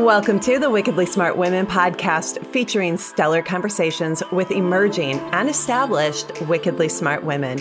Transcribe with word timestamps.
Welcome 0.00 0.40
to 0.40 0.58
the 0.58 0.70
Wickedly 0.70 1.04
Smart 1.04 1.36
Women 1.36 1.66
podcast 1.66 2.44
featuring 2.46 2.96
stellar 2.96 3.42
conversations 3.42 4.22
with 4.32 4.50
emerging 4.50 5.20
and 5.32 5.48
established 5.48 6.40
wickedly 6.48 6.88
smart 6.88 7.22
women. 7.22 7.58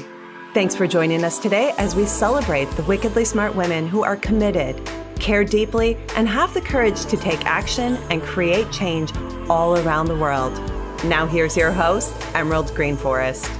Thanks 0.53 0.73
for 0.73 0.87
joining 0.87 1.25
us 1.25 1.37
today 1.37 1.73
as 1.77 1.97
we 1.97 2.05
celebrate 2.05 2.71
the 2.71 2.83
wickedly 2.83 3.25
smart 3.25 3.55
women 3.55 3.89
who 3.89 4.03
are 4.03 4.15
committed, 4.15 4.89
care 5.19 5.43
deeply, 5.43 5.97
and 6.15 6.29
have 6.29 6.53
the 6.53 6.61
courage 6.61 7.05
to 7.07 7.17
take 7.17 7.45
action 7.45 7.97
and 8.09 8.21
create 8.21 8.71
change 8.71 9.11
all 9.49 9.77
around 9.77 10.07
the 10.07 10.15
world. 10.15 10.53
Now, 11.03 11.27
here's 11.27 11.57
your 11.57 11.73
host, 11.73 12.15
Emerald 12.33 12.67
Greenforest. 12.67 13.58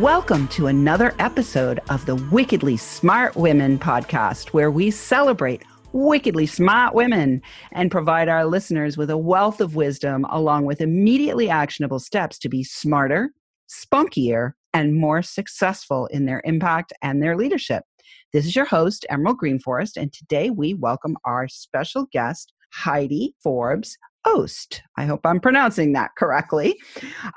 Welcome 0.00 0.48
to 0.48 0.68
another 0.68 1.14
episode 1.18 1.78
of 1.90 2.06
the 2.06 2.14
Wickedly 2.14 2.78
Smart 2.78 3.36
Women 3.36 3.78
podcast, 3.78 4.48
where 4.54 4.70
we 4.70 4.90
celebrate 4.90 5.62
wickedly 5.92 6.46
smart 6.46 6.94
women 6.94 7.42
and 7.72 7.90
provide 7.90 8.26
our 8.26 8.46
listeners 8.46 8.96
with 8.96 9.10
a 9.10 9.18
wealth 9.18 9.60
of 9.60 9.76
wisdom 9.76 10.24
along 10.30 10.64
with 10.64 10.80
immediately 10.80 11.50
actionable 11.50 11.98
steps 11.98 12.38
to 12.38 12.48
be 12.48 12.64
smarter, 12.64 13.32
spunkier, 13.68 14.52
and 14.72 14.96
more 14.96 15.20
successful 15.20 16.06
in 16.06 16.24
their 16.24 16.40
impact 16.46 16.94
and 17.02 17.22
their 17.22 17.36
leadership. 17.36 17.84
This 18.32 18.46
is 18.46 18.56
your 18.56 18.64
host, 18.64 19.04
Emerald 19.10 19.36
Greenforest, 19.38 19.98
and 19.98 20.10
today 20.14 20.48
we 20.48 20.72
welcome 20.72 21.18
our 21.26 21.46
special 21.46 22.06
guest, 22.10 22.54
Heidi 22.72 23.34
Forbes 23.42 23.98
Oste. 24.26 24.82
I 24.98 25.06
hope 25.06 25.20
I'm 25.24 25.40
pronouncing 25.40 25.92
that 25.94 26.10
correctly. 26.18 26.78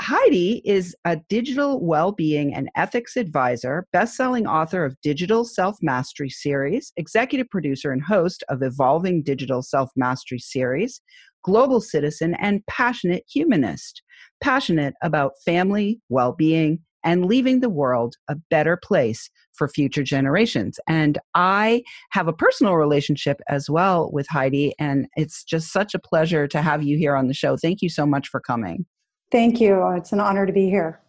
Heidi 0.01 0.61
is 0.65 0.95
a 1.05 1.17
digital 1.29 1.83
well-being 1.83 2.53
and 2.53 2.69
ethics 2.75 3.15
advisor, 3.15 3.87
best-selling 3.93 4.47
author 4.47 4.83
of 4.83 4.99
Digital 5.01 5.45
Self-Mastery 5.45 6.29
series, 6.29 6.91
executive 6.97 7.49
producer 7.49 7.91
and 7.91 8.03
host 8.03 8.43
of 8.49 8.61
Evolving 8.61 9.23
Digital 9.23 9.61
Self-Mastery 9.61 10.39
series, 10.39 11.01
global 11.43 11.79
citizen 11.79 12.35
and 12.35 12.65
passionate 12.67 13.23
humanist, 13.29 14.01
passionate 14.41 14.93
about 15.01 15.33
family, 15.45 16.01
well-being, 16.09 16.79
and 17.03 17.25
leaving 17.25 17.59
the 17.59 17.69
world 17.69 18.15
a 18.27 18.35
better 18.49 18.77
place 18.77 19.29
for 19.53 19.67
future 19.67 20.03
generations. 20.03 20.79
And 20.87 21.17
I 21.35 21.83
have 22.11 22.27
a 22.27 22.33
personal 22.33 22.75
relationship 22.75 23.39
as 23.49 23.69
well 23.69 24.09
with 24.11 24.27
Heidi, 24.29 24.73
and 24.79 25.07
it's 25.15 25.43
just 25.43 25.71
such 25.71 25.93
a 25.93 25.99
pleasure 25.99 26.47
to 26.47 26.61
have 26.61 26.83
you 26.83 26.97
here 26.97 27.15
on 27.15 27.27
the 27.27 27.33
show. 27.33 27.57
Thank 27.57 27.81
you 27.81 27.89
so 27.89 28.05
much 28.05 28.27
for 28.27 28.39
coming. 28.39 28.85
Thank 29.31 29.59
you. 29.59 29.87
It's 29.95 30.11
an 30.11 30.19
honor 30.19 30.45
to 30.45 30.53
be 30.53 30.69
here. 30.69 31.03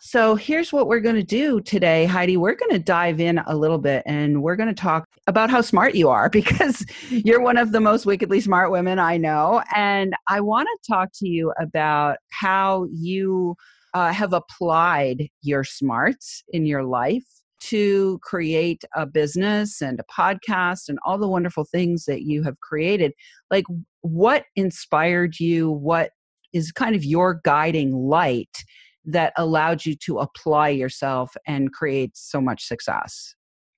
So, 0.00 0.36
here's 0.36 0.72
what 0.72 0.86
we're 0.86 1.00
going 1.00 1.16
to 1.16 1.24
do 1.24 1.60
today, 1.60 2.04
Heidi. 2.04 2.36
We're 2.36 2.54
going 2.54 2.70
to 2.70 2.78
dive 2.78 3.20
in 3.20 3.38
a 3.38 3.56
little 3.56 3.78
bit 3.78 4.04
and 4.06 4.42
we're 4.44 4.54
going 4.54 4.68
to 4.68 4.74
talk 4.74 5.08
about 5.26 5.50
how 5.50 5.60
smart 5.60 5.96
you 5.96 6.08
are 6.08 6.28
because 6.30 6.86
you're 7.10 7.42
one 7.42 7.56
of 7.56 7.72
the 7.72 7.80
most 7.80 8.06
wickedly 8.06 8.40
smart 8.40 8.70
women 8.70 9.00
I 9.00 9.16
know. 9.16 9.60
And 9.74 10.14
I 10.28 10.40
want 10.40 10.68
to 10.68 10.92
talk 10.92 11.08
to 11.16 11.28
you 11.28 11.52
about 11.60 12.18
how 12.30 12.86
you 12.92 13.56
uh, 13.94 14.12
have 14.12 14.32
applied 14.32 15.28
your 15.42 15.64
smarts 15.64 16.42
in 16.52 16.66
your 16.66 16.84
life 16.84 17.24
to 17.60 18.18
create 18.22 18.84
a 18.94 19.06
business 19.06 19.80
and 19.82 20.00
a 20.00 20.04
podcast 20.04 20.88
and 20.88 20.98
all 21.04 21.18
the 21.18 21.28
wonderful 21.28 21.64
things 21.64 22.04
that 22.04 22.22
you 22.22 22.42
have 22.42 22.60
created. 22.60 23.12
Like, 23.50 23.64
what 24.02 24.44
inspired 24.54 25.40
you? 25.40 25.70
What 25.70 26.10
is 26.52 26.72
kind 26.72 26.94
of 26.94 27.04
your 27.04 27.40
guiding 27.44 27.92
light 27.92 28.64
that 29.04 29.32
allowed 29.36 29.84
you 29.84 29.96
to 29.96 30.18
apply 30.18 30.68
yourself 30.68 31.36
and 31.46 31.72
create 31.72 32.16
so 32.16 32.40
much 32.40 32.64
success? 32.64 33.34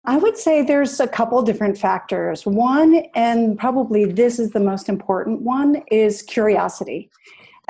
I 0.07 0.17
would 0.17 0.37
say 0.37 0.63
there's 0.63 0.99
a 0.99 1.07
couple 1.07 1.43
different 1.43 1.77
factors. 1.77 2.47
One, 2.47 3.03
and 3.15 3.59
probably 3.59 4.07
this 4.07 4.39
is 4.39 4.51
the 4.51 4.61
most 4.61 4.89
important 4.89 5.43
one, 5.43 5.83
is 5.91 6.23
curiosity. 6.23 7.11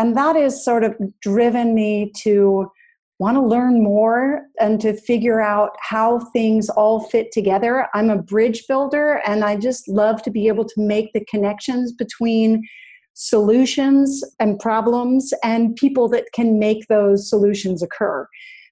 And 0.00 0.16
that 0.16 0.34
has 0.34 0.64
sort 0.64 0.82
of 0.82 0.96
driven 1.20 1.74
me 1.74 2.10
to 2.22 2.72
want 3.18 3.36
to 3.36 3.42
learn 3.42 3.84
more 3.84 4.46
and 4.58 4.80
to 4.80 4.94
figure 4.94 5.42
out 5.42 5.72
how 5.78 6.20
things 6.32 6.70
all 6.70 7.00
fit 7.10 7.32
together. 7.32 7.86
I'm 7.92 8.08
a 8.08 8.16
bridge 8.16 8.66
builder 8.66 9.20
and 9.26 9.44
I 9.44 9.58
just 9.58 9.86
love 9.88 10.22
to 10.22 10.30
be 10.30 10.48
able 10.48 10.64
to 10.64 10.74
make 10.78 11.12
the 11.12 11.22
connections 11.26 11.92
between 11.92 12.66
solutions 13.12 14.24
and 14.40 14.58
problems 14.58 15.34
and 15.44 15.76
people 15.76 16.08
that 16.08 16.24
can 16.34 16.58
make 16.58 16.86
those 16.86 17.28
solutions 17.28 17.82
occur. 17.82 18.26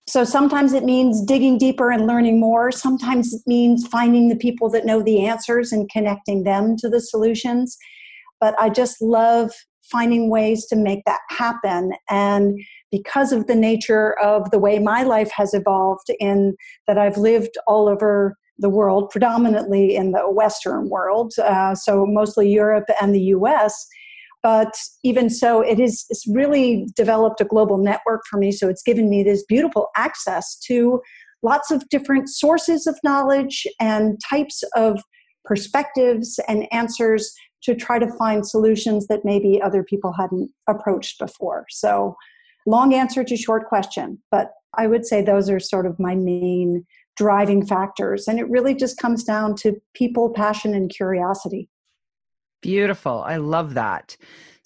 So 0.06 0.24
sometimes 0.24 0.72
it 0.72 0.84
means 0.84 1.20
digging 1.20 1.58
deeper 1.58 1.90
and 1.90 2.06
learning 2.06 2.40
more. 2.40 2.72
Sometimes 2.72 3.34
it 3.34 3.42
means 3.46 3.86
finding 3.86 4.30
the 4.30 4.36
people 4.36 4.70
that 4.70 4.86
know 4.86 5.02
the 5.02 5.26
answers 5.26 5.72
and 5.72 5.90
connecting 5.90 6.44
them 6.44 6.74
to 6.78 6.88
the 6.88 7.02
solutions. 7.02 7.76
But 8.40 8.58
I 8.58 8.70
just 8.70 9.02
love 9.02 9.52
finding 9.90 10.30
ways 10.30 10.66
to 10.66 10.76
make 10.76 11.04
that 11.06 11.20
happen. 11.30 11.92
And 12.08 12.58
because 12.90 13.32
of 13.32 13.46
the 13.46 13.54
nature 13.54 14.18
of 14.20 14.50
the 14.50 14.58
way 14.58 14.78
my 14.78 15.02
life 15.02 15.30
has 15.34 15.54
evolved, 15.54 16.10
in 16.20 16.56
that 16.86 16.98
I've 16.98 17.16
lived 17.16 17.56
all 17.66 17.88
over 17.88 18.36
the 18.58 18.68
world, 18.68 19.10
predominantly 19.10 19.94
in 19.94 20.12
the 20.12 20.30
Western 20.30 20.88
world, 20.88 21.32
uh, 21.38 21.74
so 21.74 22.04
mostly 22.06 22.50
Europe 22.50 22.86
and 23.00 23.14
the 23.14 23.22
US. 23.36 23.86
But 24.42 24.74
even 25.04 25.30
so, 25.30 25.60
it 25.60 25.80
is 25.80 26.04
it's 26.10 26.26
really 26.28 26.88
developed 26.96 27.40
a 27.40 27.44
global 27.44 27.76
network 27.76 28.22
for 28.30 28.38
me. 28.38 28.52
So 28.52 28.68
it's 28.68 28.82
given 28.82 29.10
me 29.10 29.22
this 29.22 29.44
beautiful 29.44 29.88
access 29.96 30.56
to 30.66 31.00
lots 31.42 31.70
of 31.70 31.88
different 31.88 32.28
sources 32.28 32.86
of 32.86 32.98
knowledge 33.02 33.66
and 33.80 34.18
types 34.28 34.62
of 34.76 35.00
perspectives 35.44 36.38
and 36.46 36.66
answers 36.72 37.32
to 37.62 37.74
try 37.74 37.98
to 37.98 38.10
find 38.12 38.46
solutions 38.46 39.06
that 39.08 39.24
maybe 39.24 39.60
other 39.60 39.82
people 39.82 40.12
hadn't 40.12 40.50
approached 40.68 41.18
before. 41.18 41.66
So, 41.70 42.16
long 42.66 42.94
answer 42.94 43.24
to 43.24 43.36
short 43.36 43.68
question, 43.68 44.22
but 44.30 44.52
I 44.76 44.86
would 44.86 45.06
say 45.06 45.22
those 45.22 45.48
are 45.48 45.60
sort 45.60 45.86
of 45.86 45.98
my 45.98 46.14
main 46.14 46.86
driving 47.16 47.66
factors. 47.66 48.28
And 48.28 48.38
it 48.38 48.48
really 48.48 48.74
just 48.74 48.96
comes 48.98 49.24
down 49.24 49.56
to 49.56 49.80
people, 49.94 50.30
passion, 50.30 50.72
and 50.72 50.88
curiosity. 50.88 51.68
Beautiful. 52.62 53.22
I 53.26 53.36
love 53.36 53.74
that. 53.74 54.16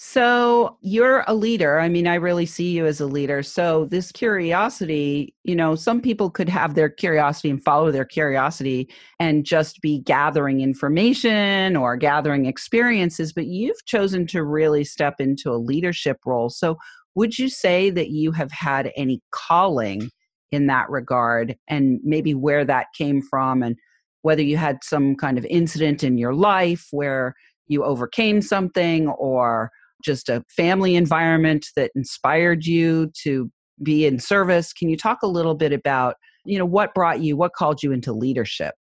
So 0.04 0.78
you're 0.80 1.22
a 1.28 1.34
leader. 1.34 1.78
I 1.78 1.88
mean, 1.88 2.08
I 2.08 2.16
really 2.16 2.44
see 2.44 2.72
you 2.72 2.86
as 2.86 3.00
a 3.00 3.06
leader. 3.06 3.40
So 3.40 3.84
this 3.84 4.10
curiosity, 4.10 5.32
you 5.44 5.54
know, 5.54 5.76
some 5.76 6.00
people 6.00 6.28
could 6.28 6.48
have 6.48 6.74
their 6.74 6.88
curiosity 6.88 7.50
and 7.50 7.62
follow 7.62 7.92
their 7.92 8.04
curiosity 8.04 8.90
and 9.20 9.44
just 9.44 9.80
be 9.80 10.00
gathering 10.00 10.60
information 10.60 11.76
or 11.76 11.96
gathering 11.96 12.46
experiences, 12.46 13.32
but 13.32 13.46
you've 13.46 13.82
chosen 13.86 14.26
to 14.26 14.42
really 14.42 14.82
step 14.82 15.20
into 15.20 15.52
a 15.52 15.62
leadership 15.62 16.18
role. 16.26 16.50
So 16.50 16.78
would 17.14 17.38
you 17.38 17.48
say 17.48 17.88
that 17.90 18.10
you 18.10 18.32
have 18.32 18.50
had 18.50 18.90
any 18.96 19.22
calling 19.30 20.10
in 20.50 20.66
that 20.66 20.90
regard 20.90 21.56
and 21.68 22.00
maybe 22.02 22.34
where 22.34 22.64
that 22.64 22.86
came 22.98 23.22
from 23.22 23.62
and 23.62 23.76
whether 24.22 24.42
you 24.42 24.56
had 24.56 24.82
some 24.82 25.14
kind 25.14 25.38
of 25.38 25.44
incident 25.44 26.02
in 26.02 26.18
your 26.18 26.34
life 26.34 26.88
where 26.90 27.36
you 27.68 27.84
overcame 27.84 28.42
something 28.42 29.08
or 29.10 29.70
just 30.02 30.28
a 30.28 30.44
family 30.48 30.94
environment 30.94 31.66
that 31.76 31.90
inspired 31.94 32.66
you 32.66 33.10
to 33.22 33.50
be 33.82 34.06
in 34.06 34.18
service 34.18 34.72
can 34.72 34.88
you 34.88 34.96
talk 34.96 35.22
a 35.22 35.26
little 35.26 35.54
bit 35.54 35.72
about 35.72 36.16
you 36.44 36.58
know 36.58 36.66
what 36.66 36.94
brought 36.94 37.20
you 37.20 37.36
what 37.36 37.52
called 37.52 37.82
you 37.82 37.92
into 37.92 38.12
leadership 38.12 38.74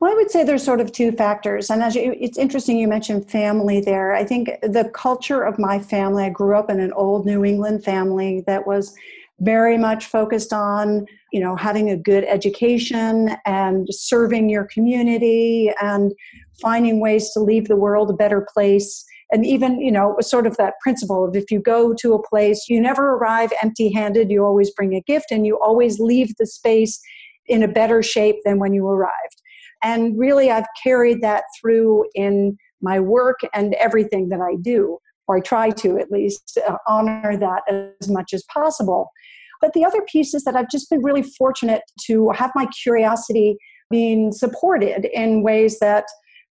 well, 0.00 0.10
I 0.10 0.14
would 0.16 0.32
say 0.32 0.42
there's 0.42 0.64
sort 0.64 0.80
of 0.80 0.90
two 0.90 1.12
factors. 1.12 1.70
And 1.70 1.80
as 1.80 1.94
you, 1.94 2.16
it's 2.18 2.36
interesting 2.36 2.76
you 2.76 2.88
mentioned 2.88 3.30
family 3.30 3.80
there. 3.80 4.12
I 4.12 4.24
think 4.24 4.50
the 4.60 4.90
culture 4.92 5.42
of 5.42 5.60
my 5.60 5.78
family, 5.78 6.24
I 6.24 6.28
grew 6.28 6.56
up 6.56 6.68
in 6.70 6.80
an 6.80 6.92
old 6.94 7.24
New 7.24 7.44
England 7.44 7.84
family 7.84 8.42
that 8.48 8.66
was 8.66 8.96
very 9.38 9.78
much 9.78 10.06
focused 10.06 10.52
on, 10.52 11.06
you 11.32 11.40
know, 11.40 11.54
having 11.54 11.88
a 11.88 11.96
good 11.96 12.24
education 12.24 13.36
and 13.46 13.86
serving 13.90 14.50
your 14.50 14.64
community 14.64 15.72
and 15.80 16.12
finding 16.60 16.98
ways 17.00 17.30
to 17.30 17.40
leave 17.40 17.68
the 17.68 17.76
world 17.76 18.10
a 18.10 18.14
better 18.14 18.46
place 18.52 19.04
and 19.32 19.46
even 19.46 19.80
you 19.80 19.90
know 19.90 20.10
it 20.10 20.16
was 20.16 20.30
sort 20.30 20.46
of 20.46 20.56
that 20.58 20.74
principle 20.80 21.24
of 21.24 21.34
if 21.34 21.50
you 21.50 21.58
go 21.58 21.92
to 21.94 22.12
a 22.12 22.22
place 22.22 22.66
you 22.68 22.80
never 22.80 23.14
arrive 23.14 23.52
empty 23.62 23.90
handed 23.92 24.30
you 24.30 24.44
always 24.44 24.70
bring 24.70 24.94
a 24.94 25.00
gift 25.00 25.26
and 25.32 25.46
you 25.46 25.58
always 25.60 25.98
leave 25.98 26.32
the 26.38 26.46
space 26.46 27.00
in 27.46 27.62
a 27.62 27.68
better 27.68 28.02
shape 28.02 28.36
than 28.44 28.60
when 28.60 28.72
you 28.72 28.86
arrived. 28.86 29.42
And 29.82 30.18
really 30.18 30.50
i've 30.50 30.66
carried 30.82 31.22
that 31.22 31.44
through 31.60 32.04
in 32.14 32.56
my 32.80 33.00
work 33.00 33.40
and 33.52 33.74
everything 33.74 34.28
that 34.28 34.40
i 34.40 34.54
do 34.60 34.98
or 35.26 35.38
i 35.38 35.40
try 35.40 35.70
to 35.70 35.98
at 35.98 36.10
least 36.10 36.58
uh, 36.68 36.76
honor 36.86 37.36
that 37.36 37.62
as 38.00 38.08
much 38.08 38.32
as 38.32 38.44
possible. 38.44 39.10
But 39.60 39.74
the 39.74 39.84
other 39.84 40.02
piece 40.02 40.34
is 40.34 40.44
that 40.44 40.54
i've 40.54 40.70
just 40.70 40.90
been 40.90 41.02
really 41.02 41.22
fortunate 41.22 41.82
to 42.06 42.30
have 42.30 42.52
my 42.54 42.66
curiosity 42.82 43.56
being 43.90 44.32
supported 44.32 45.04
in 45.12 45.42
ways 45.42 45.78
that 45.80 46.04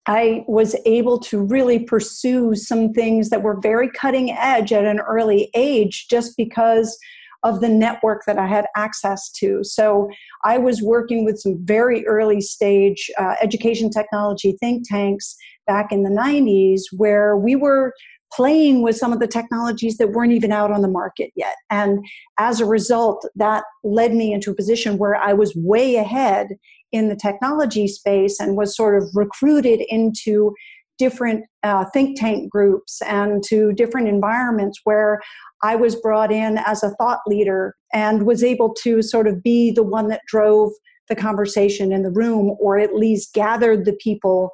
I 0.07 0.45
was 0.49 0.75
able 0.87 1.19
to 1.21 1.43
really 1.43 1.79
pursue 1.81 2.55
some 2.55 2.93
things 2.93 3.31
that 3.31 3.43
were 3.43 3.61
very 3.61 3.91
cutting 3.91 4.31
edge 4.31 4.73
at 4.73 4.85
an 4.85 5.01
early 5.01 5.51
age 5.55 6.07
just 6.09 6.37
because 6.37 6.99
of 7.43 7.61
the 7.61 7.69
network 7.69 8.23
that 8.27 8.39
I 8.39 8.47
had 8.47 8.67
access 8.77 9.31
to. 9.33 9.65
So 9.65 10.09
I 10.45 10.59
was 10.59 10.83
working 10.83 11.25
with 11.25 11.39
some 11.39 11.57
very 11.65 12.07
early 12.07 12.41
stage 12.41 13.11
uh, 13.19 13.35
education 13.41 13.91
technology 13.91 14.57
think 14.61 14.87
tanks 14.89 15.37
back 15.67 15.93
in 15.93 16.03
the 16.03 16.11
90s 16.11 16.83
where 16.97 17.37
we 17.37 17.57
were 17.57 17.95
playing 18.33 18.83
with 18.83 18.97
some 18.97 19.13
of 19.13 19.19
the 19.21 19.27
technologies 19.27 19.97
that 19.97 20.13
weren't 20.13 20.33
even 20.33 20.53
out 20.53 20.71
on 20.71 20.83
the 20.83 20.89
market 20.89 21.33
yet. 21.35 21.57
And 21.69 22.05
as 22.39 22.61
a 22.61 22.67
result, 22.67 23.27
that 23.37 23.65
led 23.83 24.15
me 24.15 24.33
into 24.33 24.51
a 24.51 24.55
position 24.55 24.99
where 24.99 25.17
I 25.17 25.33
was 25.33 25.53
way 25.57 25.97
ahead 25.97 26.57
in 26.93 27.09
the 27.09 27.17
technology 27.17 27.87
space 27.87 28.41
and 28.41 28.57
was 28.57 28.77
sort 28.77 29.01
of 29.01 29.09
recruited 29.15 29.83
into 29.89 30.55
different 30.99 31.47
uh, 31.63 31.85
think 31.95 32.21
tank 32.21 32.51
groups 32.51 33.01
and 33.03 33.43
to 33.43 33.73
different 33.73 34.07
environments 34.07 34.81
where 34.85 35.19
I 35.63 35.75
was 35.75 35.97
brought 35.97 36.31
in 36.31 36.59
as 36.59 36.83
a 36.83 36.91
thought 36.97 37.21
leader 37.27 37.75
and 37.93 38.27
was 38.27 38.45
able 38.45 38.75
to 38.83 39.01
sort 39.01 39.27
of 39.27 39.43
be 39.43 39.71
the 39.71 39.83
one 39.83 40.09
that 40.09 40.21
drove 40.27 40.73
the 41.09 41.17
conversation 41.17 41.91
in 41.91 42.03
the 42.03 42.11
room 42.11 42.55
or 42.61 42.79
at 42.79 42.95
least 42.95 43.33
gathered 43.33 43.87
the 43.87 43.95
people 43.95 44.51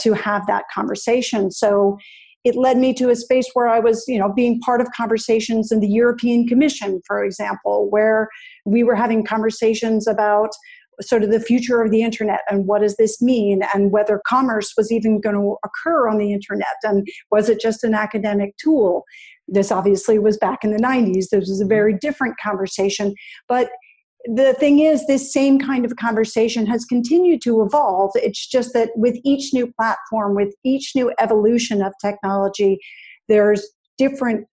to 0.00 0.12
have 0.12 0.46
that 0.46 0.64
conversation. 0.72 1.50
So 1.50 1.96
it 2.44 2.54
led 2.54 2.76
me 2.76 2.94
to 2.94 3.10
a 3.10 3.16
space 3.16 3.48
where 3.54 3.66
I 3.66 3.80
was, 3.80 4.04
you 4.06 4.18
know, 4.18 4.32
being 4.32 4.60
part 4.60 4.80
of 4.80 4.86
conversations 4.96 5.72
in 5.72 5.80
the 5.80 5.88
European 5.88 6.46
Commission, 6.46 7.00
for 7.06 7.24
example, 7.24 7.88
where 7.90 8.28
we 8.64 8.84
were 8.84 8.94
having 8.94 9.24
conversations 9.24 10.06
about 10.06 10.50
sort 11.00 11.22
of 11.22 11.30
the 11.30 11.40
future 11.40 11.82
of 11.82 11.90
the 11.90 12.02
internet 12.02 12.40
and 12.50 12.66
what 12.66 12.80
does 12.80 12.96
this 12.96 13.20
mean 13.20 13.62
and 13.74 13.90
whether 13.90 14.20
commerce 14.26 14.72
was 14.76 14.90
even 14.90 15.20
going 15.20 15.36
to 15.36 15.56
occur 15.64 16.08
on 16.08 16.18
the 16.18 16.32
internet 16.32 16.76
and 16.82 17.06
was 17.30 17.48
it 17.48 17.60
just 17.60 17.84
an 17.84 17.94
academic 17.94 18.56
tool? 18.56 19.04
This 19.48 19.70
obviously 19.70 20.18
was 20.18 20.38
back 20.38 20.64
in 20.64 20.72
the 20.72 20.82
90s 20.82 21.28
this 21.30 21.48
was 21.48 21.60
a 21.60 21.66
very 21.66 21.96
different 21.98 22.36
conversation. 22.42 23.14
But 23.48 23.70
the 24.24 24.54
thing 24.54 24.80
is 24.80 25.06
this 25.06 25.32
same 25.32 25.58
kind 25.58 25.84
of 25.84 25.94
conversation 25.96 26.66
has 26.66 26.84
continued 26.84 27.42
to 27.42 27.62
evolve. 27.62 28.10
It's 28.14 28.46
just 28.46 28.72
that 28.72 28.90
with 28.96 29.16
each 29.24 29.54
new 29.54 29.72
platform 29.72 30.34
with 30.34 30.54
each 30.64 30.92
new 30.94 31.12
evolution 31.18 31.82
of 31.82 31.92
technology 32.02 32.78
there's 33.28 33.66
different 33.98 34.46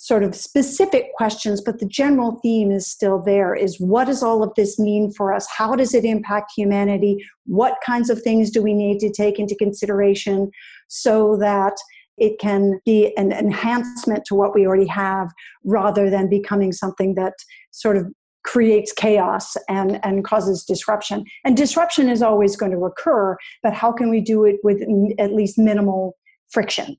sort 0.00 0.22
of 0.22 0.32
specific 0.32 1.12
questions, 1.14 1.60
but 1.60 1.80
the 1.80 1.86
general 1.86 2.38
theme 2.40 2.70
is 2.70 2.86
still 2.86 3.20
there 3.20 3.52
is 3.52 3.80
what 3.80 4.04
does 4.04 4.22
all 4.22 4.44
of 4.44 4.54
this 4.54 4.78
mean 4.78 5.10
for 5.10 5.34
us? 5.34 5.48
How 5.48 5.74
does 5.74 5.92
it 5.92 6.04
impact 6.04 6.52
humanity? 6.56 7.18
What 7.46 7.78
kinds 7.84 8.08
of 8.08 8.22
things 8.22 8.52
do 8.52 8.62
we 8.62 8.74
need 8.74 9.00
to 9.00 9.10
take 9.12 9.40
into 9.40 9.56
consideration 9.56 10.52
so 10.86 11.36
that 11.38 11.74
it 12.16 12.38
can 12.38 12.78
be 12.84 13.12
an 13.16 13.32
enhancement 13.32 14.24
to 14.26 14.36
what 14.36 14.54
we 14.54 14.68
already 14.68 14.86
have 14.86 15.32
rather 15.64 16.08
than 16.08 16.28
becoming 16.28 16.70
something 16.70 17.16
that 17.16 17.34
sort 17.72 17.96
of 17.96 18.06
creates 18.44 18.92
chaos 18.92 19.56
and, 19.68 19.98
and 20.04 20.24
causes 20.24 20.62
disruption. 20.62 21.24
And 21.44 21.56
disruption 21.56 22.08
is 22.08 22.22
always 22.22 22.54
going 22.54 22.70
to 22.70 22.84
occur, 22.84 23.36
but 23.64 23.72
how 23.74 23.90
can 23.90 24.10
we 24.10 24.20
do 24.20 24.44
it 24.44 24.58
with 24.62 24.80
at 25.18 25.32
least 25.32 25.58
minimal 25.58 26.16
friction? 26.50 26.96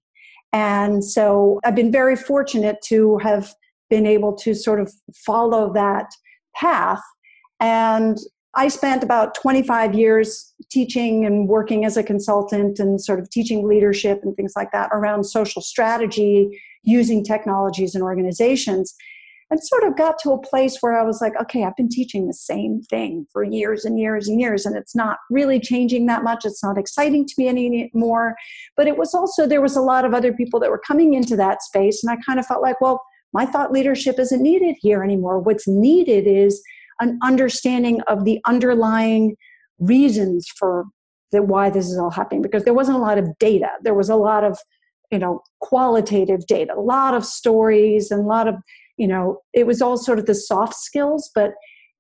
And 0.51 1.03
so 1.03 1.59
I've 1.63 1.75
been 1.75 1.91
very 1.91 2.15
fortunate 2.15 2.77
to 2.85 3.17
have 3.19 3.53
been 3.89 4.05
able 4.05 4.33
to 4.37 4.53
sort 4.53 4.79
of 4.79 4.91
follow 5.25 5.71
that 5.73 6.11
path. 6.55 7.01
And 7.59 8.17
I 8.55 8.67
spent 8.67 9.03
about 9.03 9.35
25 9.35 9.93
years 9.93 10.53
teaching 10.71 11.25
and 11.25 11.47
working 11.47 11.85
as 11.85 11.97
a 11.97 12.03
consultant 12.03 12.79
and 12.79 12.99
sort 12.99 13.19
of 13.19 13.29
teaching 13.29 13.67
leadership 13.67 14.21
and 14.23 14.35
things 14.35 14.53
like 14.55 14.71
that 14.71 14.89
around 14.91 15.23
social 15.25 15.61
strategy 15.61 16.59
using 16.83 17.23
technologies 17.23 17.93
and 17.93 18.03
organizations 18.03 18.95
and 19.51 19.63
sort 19.63 19.83
of 19.83 19.97
got 19.97 20.19
to 20.19 20.31
a 20.31 20.41
place 20.41 20.77
where 20.79 20.99
I 20.99 21.03
was 21.03 21.21
like, 21.21 21.33
okay, 21.41 21.63
I've 21.63 21.75
been 21.75 21.89
teaching 21.89 22.27
the 22.27 22.33
same 22.33 22.81
thing 22.83 23.25
for 23.31 23.43
years 23.43 23.83
and 23.83 23.99
years 23.99 24.27
and 24.27 24.39
years, 24.39 24.65
and 24.65 24.75
it's 24.75 24.95
not 24.95 25.17
really 25.29 25.59
changing 25.59 26.05
that 26.05 26.23
much. 26.23 26.45
It's 26.45 26.63
not 26.63 26.77
exciting 26.77 27.25
to 27.25 27.33
me 27.37 27.47
anymore. 27.47 28.35
But 28.77 28.87
it 28.87 28.97
was 28.97 29.13
also, 29.13 29.47
there 29.47 29.61
was 29.61 29.75
a 29.75 29.81
lot 29.81 30.05
of 30.05 30.13
other 30.13 30.31
people 30.31 30.59
that 30.59 30.69
were 30.69 30.81
coming 30.85 31.15
into 31.15 31.35
that 31.37 31.63
space, 31.63 32.03
and 32.03 32.11
I 32.11 32.21
kind 32.25 32.39
of 32.39 32.45
felt 32.45 32.61
like, 32.61 32.79
well, 32.79 33.01
my 33.33 33.45
thought 33.45 33.71
leadership 33.71 34.19
isn't 34.19 34.41
needed 34.41 34.75
here 34.79 35.03
anymore. 35.03 35.39
What's 35.39 35.67
needed 35.67 36.27
is 36.27 36.61
an 36.99 37.17
understanding 37.23 38.01
of 38.01 38.25
the 38.25 38.39
underlying 38.45 39.35
reasons 39.79 40.47
for 40.57 40.85
the, 41.31 41.41
why 41.41 41.69
this 41.69 41.87
is 41.87 41.97
all 41.97 42.09
happening 42.09 42.41
because 42.41 42.65
there 42.65 42.73
wasn't 42.73 42.97
a 42.97 43.01
lot 43.01 43.17
of 43.17 43.37
data. 43.39 43.69
There 43.83 43.93
was 43.93 44.09
a 44.09 44.15
lot 44.15 44.43
of 44.43 44.59
you 45.11 45.17
know 45.17 45.41
qualitative 45.59 46.45
data 46.45 46.73
a 46.75 46.79
lot 46.79 47.15
of 47.15 47.25
stories 47.25 48.11
and 48.11 48.21
a 48.21 48.27
lot 48.27 48.47
of 48.47 48.55
you 48.99 49.07
know 49.07 49.41
it 49.53 49.65
was 49.65 49.81
all 49.81 49.97
sort 49.97 50.19
of 50.19 50.25
the 50.27 50.35
soft 50.35 50.75
skills 50.75 51.31
but 51.33 51.51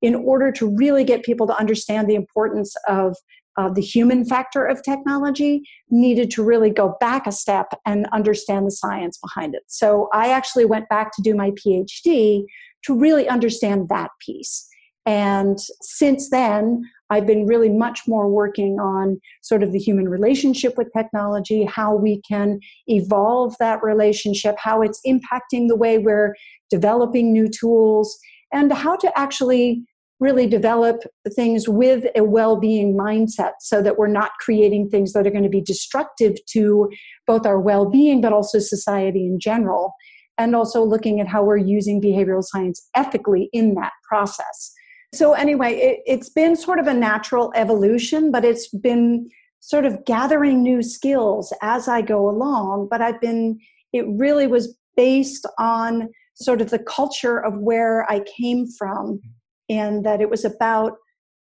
in 0.01 0.13
order 0.15 0.51
to 0.51 0.75
really 0.77 1.03
get 1.03 1.23
people 1.23 1.47
to 1.47 1.57
understand 1.57 2.07
the 2.07 2.15
importance 2.15 2.75
of 2.87 3.17
uh, 3.57 3.69
the 3.69 3.81
human 3.81 4.23
factor 4.23 4.65
of 4.65 4.81
technology 4.83 5.61
needed 5.89 6.31
to 6.31 6.43
really 6.43 6.69
go 6.69 6.95
back 7.01 7.27
a 7.27 7.31
step 7.31 7.73
and 7.85 8.07
understand 8.13 8.65
the 8.65 8.71
science 8.71 9.17
behind 9.17 9.55
it. 9.55 9.63
So 9.67 10.09
i 10.13 10.29
actually 10.29 10.65
went 10.65 10.87
back 10.89 11.15
to 11.15 11.21
do 11.21 11.33
my 11.33 11.51
phd 11.51 12.43
to 12.83 12.97
really 12.97 13.27
understand 13.27 13.89
that 13.89 14.11
piece 14.25 14.68
and 15.09 15.57
since 15.81 16.29
then 16.29 16.83
I've 17.09 17.25
been 17.25 17.47
really 17.47 17.69
much 17.69 18.01
more 18.07 18.29
working 18.29 18.79
on 18.79 19.19
sort 19.41 19.63
of 19.63 19.71
the 19.71 19.79
human 19.79 20.07
relationship 20.07 20.77
with 20.77 20.93
technology, 20.95 21.65
how 21.65 21.95
we 21.95 22.21
can 22.21 22.59
evolve 22.85 23.55
that 23.59 23.81
relationship, 23.81 24.55
how 24.59 24.83
it's 24.83 25.01
impacting 25.07 25.67
the 25.67 25.75
way 25.75 25.97
we're 25.97 26.35
developing 26.69 27.33
new 27.33 27.47
tools, 27.49 28.15
and 28.53 28.71
how 28.71 28.95
to 28.97 29.11
actually 29.17 29.83
really 30.19 30.45
develop 30.45 31.01
things 31.35 31.67
with 31.67 32.05
a 32.15 32.23
well-being 32.23 32.95
mindset 32.95 33.53
so 33.61 33.81
that 33.81 33.97
we're 33.97 34.07
not 34.07 34.31
creating 34.39 34.89
things 34.89 35.13
that 35.13 35.25
are 35.25 35.31
going 35.31 35.43
to 35.43 35.49
be 35.49 35.61
destructive 35.61 36.35
to 36.51 36.87
both 37.25 37.47
our 37.47 37.59
well-being 37.59 38.21
but 38.21 38.33
also 38.33 38.59
society 38.59 39.25
in 39.25 39.39
general 39.39 39.95
and 40.37 40.55
also 40.55 40.83
looking 40.83 41.19
at 41.19 41.27
how 41.27 41.41
we're 41.41 41.57
using 41.57 41.99
behavioral 41.99 42.43
science 42.43 42.89
ethically 42.95 43.49
in 43.53 43.73
that 43.73 43.93
process 44.07 44.73
so, 45.13 45.33
anyway, 45.33 45.73
it, 45.75 45.99
it's 46.05 46.29
been 46.29 46.55
sort 46.55 46.79
of 46.79 46.87
a 46.87 46.93
natural 46.93 47.51
evolution, 47.55 48.31
but 48.31 48.45
it's 48.45 48.67
been 48.67 49.29
sort 49.59 49.85
of 49.85 50.05
gathering 50.05 50.61
new 50.61 50.83
skills 50.83 51.51
as 51.61 51.87
I 51.87 52.01
go 52.01 52.29
along. 52.29 52.87
But 52.91 53.01
I've 53.01 53.19
been, 53.19 53.59
it 53.91 54.05
really 54.07 54.45
was 54.45 54.77
based 54.95 55.47
on 55.57 56.09
sort 56.35 56.61
of 56.61 56.69
the 56.69 56.79
culture 56.79 57.43
of 57.43 57.57
where 57.57 58.09
I 58.09 58.21
came 58.37 58.67
from, 58.77 59.19
and 59.67 60.05
that 60.05 60.21
it 60.21 60.29
was 60.29 60.45
about 60.45 60.93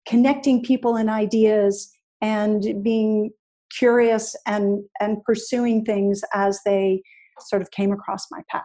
connecting 0.06 0.62
people 0.62 0.98
and 0.98 1.10
ideas 1.10 1.90
and 2.22 2.84
being 2.84 3.32
curious 3.78 4.36
and 4.46 4.84
and 5.00 5.24
pursuing 5.24 5.84
things 5.86 6.22
as 6.34 6.60
they 6.66 7.02
sort 7.40 7.62
of 7.62 7.72
came 7.72 7.92
across 7.92 8.28
my 8.30 8.42
path. 8.50 8.64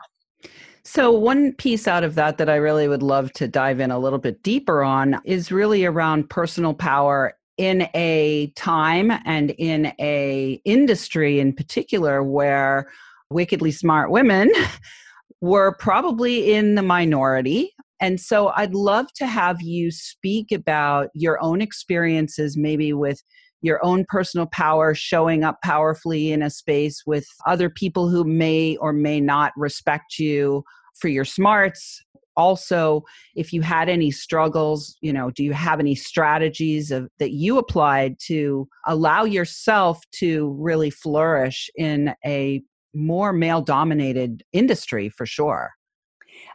So, 0.91 1.11
one 1.11 1.53
piece 1.53 1.87
out 1.87 2.03
of 2.03 2.15
that 2.15 2.39
that 2.39 2.49
I 2.49 2.57
really 2.57 2.89
would 2.89 3.03
love 3.03 3.31
to 3.35 3.47
dive 3.47 3.79
in 3.79 3.91
a 3.91 3.99
little 3.99 4.19
bit 4.19 4.43
deeper 4.43 4.83
on 4.83 5.21
is 5.27 5.53
really 5.53 5.85
around 5.85 6.31
personal 6.31 6.73
power 6.73 7.35
in 7.59 7.91
a 7.95 8.51
time 8.57 9.13
and 9.27 9.51
in 9.59 9.93
a 10.01 10.59
industry 10.65 11.41
in 11.41 11.53
particular 11.53 12.23
where 12.23 12.91
wickedly 13.29 13.71
smart 13.71 14.11
women 14.11 14.51
were 15.43 15.77
probably 15.79 16.55
in 16.55 16.75
the 16.75 16.83
minority. 16.83 17.75
And 18.01 18.19
so 18.19 18.51
I'd 18.57 18.75
love 18.75 19.13
to 19.17 19.27
have 19.27 19.61
you 19.61 19.91
speak 19.91 20.51
about 20.51 21.11
your 21.13 21.39
own 21.43 21.61
experiences, 21.61 22.57
maybe 22.57 22.95
with 22.95 23.23
your 23.61 23.85
own 23.85 24.07
personal 24.09 24.47
power 24.47 24.95
showing 24.95 25.45
up 25.45 25.61
powerfully 25.63 26.33
in 26.33 26.41
a 26.41 26.49
space 26.49 27.03
with 27.05 27.27
other 27.47 27.69
people 27.69 28.09
who 28.09 28.25
may 28.25 28.79
or 28.79 28.95
may 28.95 29.21
not 29.21 29.53
respect 29.55 30.19
you 30.19 30.65
for 30.99 31.09
your 31.09 31.25
smarts. 31.25 32.03
Also 32.37 33.03
if 33.35 33.53
you 33.53 33.63
had 33.63 33.89
any 33.89 34.13
struggles 34.13 34.97
you 35.01 35.13
know 35.13 35.31
do 35.31 35.43
you 35.43 35.53
have 35.53 35.81
any 35.81 35.97
strategies 35.97 36.93
of, 36.93 37.09
that 37.19 37.33
you 37.33 37.59
applied 37.59 38.17
to 38.21 38.69
allow 38.87 39.25
yourself 39.25 40.01
to 40.13 40.55
really 40.59 40.91
flourish 40.91 41.69
in 41.77 42.15
a 42.25 42.63
more 42.95 43.33
male 43.33 43.61
dominated 43.61 44.43
industry 44.53 45.09
for 45.09 45.27
sure? 45.27 45.73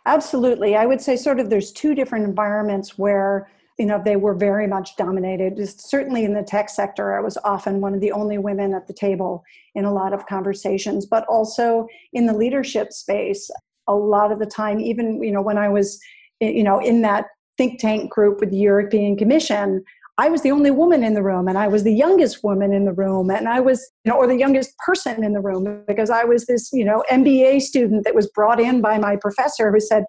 Absolutely. 0.05 0.75
I 0.75 0.85
would 0.85 1.01
say 1.01 1.15
sort 1.15 1.39
of 1.39 1.49
there's 1.49 1.71
two 1.71 1.95
different 1.95 2.25
environments 2.25 2.97
where 2.97 3.49
you 3.79 3.85
know 3.85 4.01
they 4.03 4.15
were 4.15 4.35
very 4.35 4.67
much 4.67 4.95
dominated. 4.97 5.57
Just 5.57 5.89
certainly 5.89 6.23
in 6.25 6.33
the 6.33 6.43
tech 6.43 6.69
sector 6.69 7.17
i 7.17 7.21
was 7.21 7.37
often 7.43 7.81
one 7.81 7.93
of 7.93 8.01
the 8.01 8.11
only 8.11 8.37
women 8.37 8.73
at 8.73 8.87
the 8.87 8.93
table 8.93 9.43
in 9.75 9.85
a 9.85 9.93
lot 9.93 10.13
of 10.13 10.27
conversations 10.27 11.05
but 11.05 11.25
also 11.27 11.87
in 12.13 12.25
the 12.25 12.33
leadership 12.33 12.93
space 12.93 13.49
a 13.87 13.95
lot 13.95 14.31
of 14.31 14.39
the 14.39 14.45
time 14.45 14.79
even 14.79 15.21
you 15.21 15.31
know 15.31 15.41
when 15.41 15.57
i 15.57 15.69
was 15.69 15.99
you 16.39 16.63
know 16.63 16.79
in 16.79 17.01
that 17.01 17.25
think 17.57 17.79
tank 17.79 18.11
group 18.11 18.39
with 18.39 18.49
the 18.49 18.57
european 18.57 19.15
commission 19.15 19.83
i 20.17 20.29
was 20.29 20.41
the 20.41 20.51
only 20.51 20.71
woman 20.71 21.03
in 21.03 21.13
the 21.13 21.23
room 21.23 21.47
and 21.47 21.57
i 21.57 21.67
was 21.67 21.83
the 21.83 21.93
youngest 21.93 22.43
woman 22.43 22.73
in 22.73 22.85
the 22.85 22.93
room 22.93 23.29
and 23.29 23.47
i 23.47 23.59
was 23.59 23.91
you 24.03 24.11
know 24.11 24.17
or 24.17 24.27
the 24.27 24.37
youngest 24.37 24.73
person 24.85 25.23
in 25.23 25.33
the 25.33 25.41
room 25.41 25.83
because 25.87 26.09
i 26.09 26.23
was 26.23 26.45
this 26.45 26.69
you 26.73 26.85
know 26.85 27.03
mba 27.11 27.61
student 27.61 28.03
that 28.03 28.15
was 28.15 28.27
brought 28.29 28.59
in 28.59 28.81
by 28.81 28.97
my 28.97 29.15
professor 29.15 29.71
who 29.71 29.79
said 29.79 30.03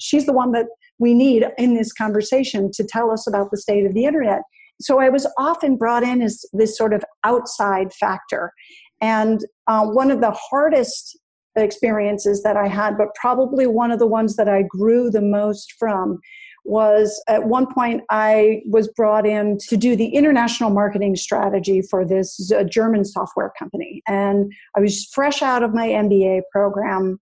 she's 0.00 0.26
the 0.26 0.32
one 0.32 0.52
that 0.52 0.66
we 1.00 1.14
need 1.14 1.46
in 1.58 1.74
this 1.74 1.92
conversation 1.92 2.70
to 2.72 2.84
tell 2.84 3.10
us 3.10 3.26
about 3.26 3.50
the 3.50 3.56
state 3.56 3.86
of 3.86 3.94
the 3.94 4.04
internet. 4.04 4.42
So 4.80 5.00
I 5.00 5.08
was 5.08 5.26
often 5.38 5.76
brought 5.76 6.02
in 6.02 6.22
as 6.22 6.44
this 6.52 6.76
sort 6.76 6.92
of 6.92 7.04
outside 7.24 7.92
factor. 7.92 8.52
And 9.00 9.44
uh, 9.66 9.86
one 9.86 10.10
of 10.10 10.20
the 10.20 10.30
hardest 10.30 11.18
experiences 11.56 12.42
that 12.42 12.56
I 12.56 12.68
had, 12.68 12.96
but 12.96 13.14
probably 13.14 13.66
one 13.66 13.90
of 13.90 13.98
the 13.98 14.06
ones 14.06 14.36
that 14.36 14.48
I 14.48 14.62
grew 14.62 15.10
the 15.10 15.22
most 15.22 15.74
from, 15.78 16.20
was 16.64 17.22
at 17.28 17.44
one 17.44 17.66
point 17.66 18.02
I 18.10 18.62
was 18.66 18.88
brought 18.88 19.26
in 19.26 19.58
to 19.68 19.76
do 19.76 19.96
the 19.96 20.08
international 20.08 20.70
marketing 20.70 21.16
strategy 21.16 21.82
for 21.82 22.04
this 22.04 22.52
uh, 22.52 22.64
German 22.64 23.04
software 23.04 23.52
company. 23.58 24.02
And 24.06 24.52
I 24.76 24.80
was 24.80 25.06
fresh 25.06 25.42
out 25.42 25.62
of 25.62 25.74
my 25.74 25.88
MBA 25.88 26.42
program, 26.52 27.18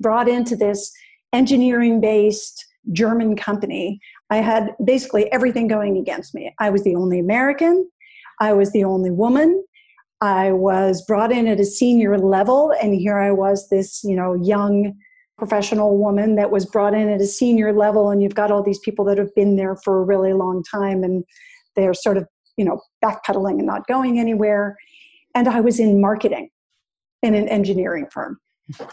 brought 0.00 0.28
into 0.28 0.54
this 0.54 0.92
engineering 1.32 2.00
based 2.00 2.64
German 2.92 3.36
company. 3.36 4.00
I 4.30 4.36
had 4.36 4.74
basically 4.84 5.32
everything 5.32 5.66
going 5.66 5.96
against 5.96 6.34
me. 6.34 6.54
I 6.58 6.70
was 6.70 6.84
the 6.84 6.96
only 6.96 7.18
American, 7.18 7.88
I 8.40 8.52
was 8.52 8.72
the 8.72 8.84
only 8.84 9.10
woman. 9.10 9.64
I 10.20 10.52
was 10.52 11.04
brought 11.04 11.32
in 11.32 11.46
at 11.46 11.60
a 11.60 11.64
senior 11.64 12.18
level, 12.18 12.72
and 12.82 12.94
here 12.94 13.18
I 13.18 13.30
was, 13.30 13.68
this 13.68 14.02
you 14.04 14.16
know 14.16 14.34
young 14.34 14.94
professional 15.36 15.98
woman 15.98 16.36
that 16.36 16.50
was 16.50 16.64
brought 16.64 16.94
in 16.94 17.08
at 17.08 17.20
a 17.20 17.26
senior 17.26 17.72
level 17.72 18.10
and 18.10 18.22
you've 18.22 18.34
got 18.34 18.50
all 18.50 18.62
these 18.62 18.78
people 18.78 19.04
that 19.04 19.18
have 19.18 19.34
been 19.34 19.56
there 19.56 19.76
for 19.76 19.98
a 19.98 20.04
really 20.04 20.32
long 20.32 20.62
time 20.62 21.02
and 21.02 21.24
they're 21.74 21.94
sort 21.94 22.16
of 22.16 22.26
you 22.56 22.64
know 22.64 22.80
backpedaling 23.04 23.58
and 23.58 23.66
not 23.66 23.86
going 23.86 24.18
anywhere. 24.18 24.76
And 25.34 25.48
i 25.48 25.60
was 25.60 25.80
in 25.80 26.00
marketing 26.00 26.50
in 27.22 27.34
an 27.34 27.48
engineering 27.48 28.06
firm 28.12 28.38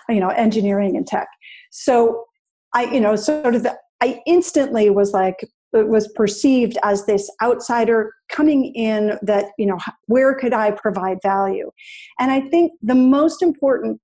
you 0.10 0.20
know 0.20 0.30
engineering 0.30 0.98
and 0.98 1.06
tech. 1.06 1.28
So 1.70 2.26
i 2.74 2.86
you 2.86 3.00
know 3.00 3.16
sort 3.16 3.54
of 3.54 3.64
the, 3.64 3.78
i 4.02 4.22
instantly 4.26 4.90
was 4.90 5.12
like 5.12 5.48
it 5.74 5.88
was 5.88 6.08
perceived 6.16 6.78
as 6.84 7.06
this 7.06 7.30
outsider 7.42 8.14
coming 8.30 8.74
in 8.76 9.18
that 9.22 9.46
you 9.58 9.66
know 9.66 9.78
where 10.08 10.34
could 10.36 10.54
i 10.54 10.72
provide 10.72 11.18
value 11.22 11.72
and 12.20 12.32
i 12.32 12.42
think 12.50 12.72
the 12.82 12.96
most 12.96 13.42
important 13.42 14.00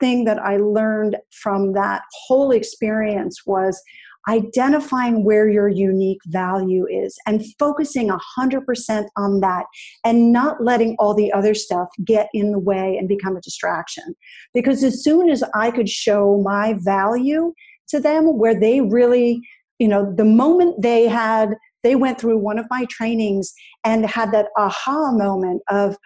thing 0.00 0.24
that 0.24 0.38
I 0.38 0.56
learned 0.56 1.16
from 1.30 1.74
that 1.74 2.02
whole 2.26 2.50
experience 2.50 3.42
was 3.46 3.80
identifying 4.28 5.24
where 5.24 5.48
your 5.48 5.68
unique 5.68 6.20
value 6.26 6.86
is 6.90 7.16
and 7.26 7.44
focusing 7.58 8.10
100% 8.10 9.06
on 9.16 9.40
that 9.40 9.64
and 10.04 10.32
not 10.32 10.62
letting 10.62 10.94
all 10.98 11.14
the 11.14 11.32
other 11.32 11.54
stuff 11.54 11.88
get 12.04 12.28
in 12.34 12.52
the 12.52 12.58
way 12.58 12.96
and 12.98 13.08
become 13.08 13.36
a 13.36 13.40
distraction. 13.40 14.14
Because 14.52 14.84
as 14.84 15.02
soon 15.02 15.30
as 15.30 15.42
I 15.54 15.70
could 15.70 15.88
show 15.88 16.40
my 16.44 16.74
value 16.78 17.54
to 17.88 17.98
them, 17.98 18.38
where 18.38 18.58
they 18.58 18.82
really, 18.82 19.40
you 19.80 19.88
know, 19.88 20.14
the 20.14 20.24
moment 20.24 20.82
they 20.82 21.08
had, 21.08 21.54
they 21.82 21.96
went 21.96 22.20
through 22.20 22.38
one 22.38 22.58
of 22.58 22.66
my 22.70 22.86
trainings 22.90 23.52
and 23.82 24.04
had 24.06 24.30
that 24.30 24.48
aha 24.56 25.10
moment 25.10 25.62
of, 25.70 25.96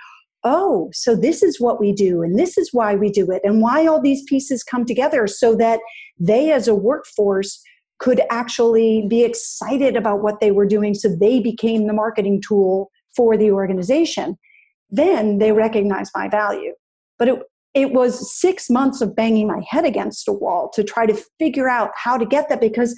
oh, 0.44 0.90
so 0.94 1.16
this 1.16 1.42
is 1.42 1.60
what 1.60 1.80
we 1.80 1.92
do, 1.92 2.22
and 2.22 2.38
this 2.38 2.56
is 2.56 2.70
why 2.72 2.94
we 2.94 3.10
do 3.10 3.30
it, 3.30 3.42
and 3.44 3.60
why 3.60 3.86
all 3.86 4.00
these 4.00 4.22
pieces 4.24 4.62
come 4.62 4.84
together 4.84 5.26
so 5.26 5.56
that 5.56 5.80
they, 6.18 6.52
as 6.52 6.68
a 6.68 6.74
workforce, 6.74 7.60
could 7.98 8.20
actually 8.30 9.06
be 9.08 9.24
excited 9.24 9.96
about 9.96 10.22
what 10.22 10.40
they 10.40 10.52
were 10.52 10.66
doing, 10.66 10.94
so 10.94 11.08
they 11.08 11.40
became 11.40 11.86
the 11.86 11.92
marketing 11.92 12.40
tool 12.46 12.90
for 13.16 13.36
the 13.36 13.50
organization. 13.50 14.36
Then 14.90 15.38
they 15.38 15.52
recognized 15.52 16.12
my 16.14 16.28
value. 16.28 16.74
But 17.18 17.28
it, 17.28 17.42
it 17.72 17.92
was 17.92 18.32
six 18.38 18.70
months 18.70 19.00
of 19.00 19.16
banging 19.16 19.48
my 19.48 19.62
head 19.68 19.84
against 19.84 20.28
a 20.28 20.32
wall 20.32 20.70
to 20.74 20.84
try 20.84 21.06
to 21.06 21.20
figure 21.38 21.68
out 21.68 21.90
how 21.96 22.16
to 22.16 22.26
get 22.26 22.48
that 22.48 22.60
because 22.60 22.94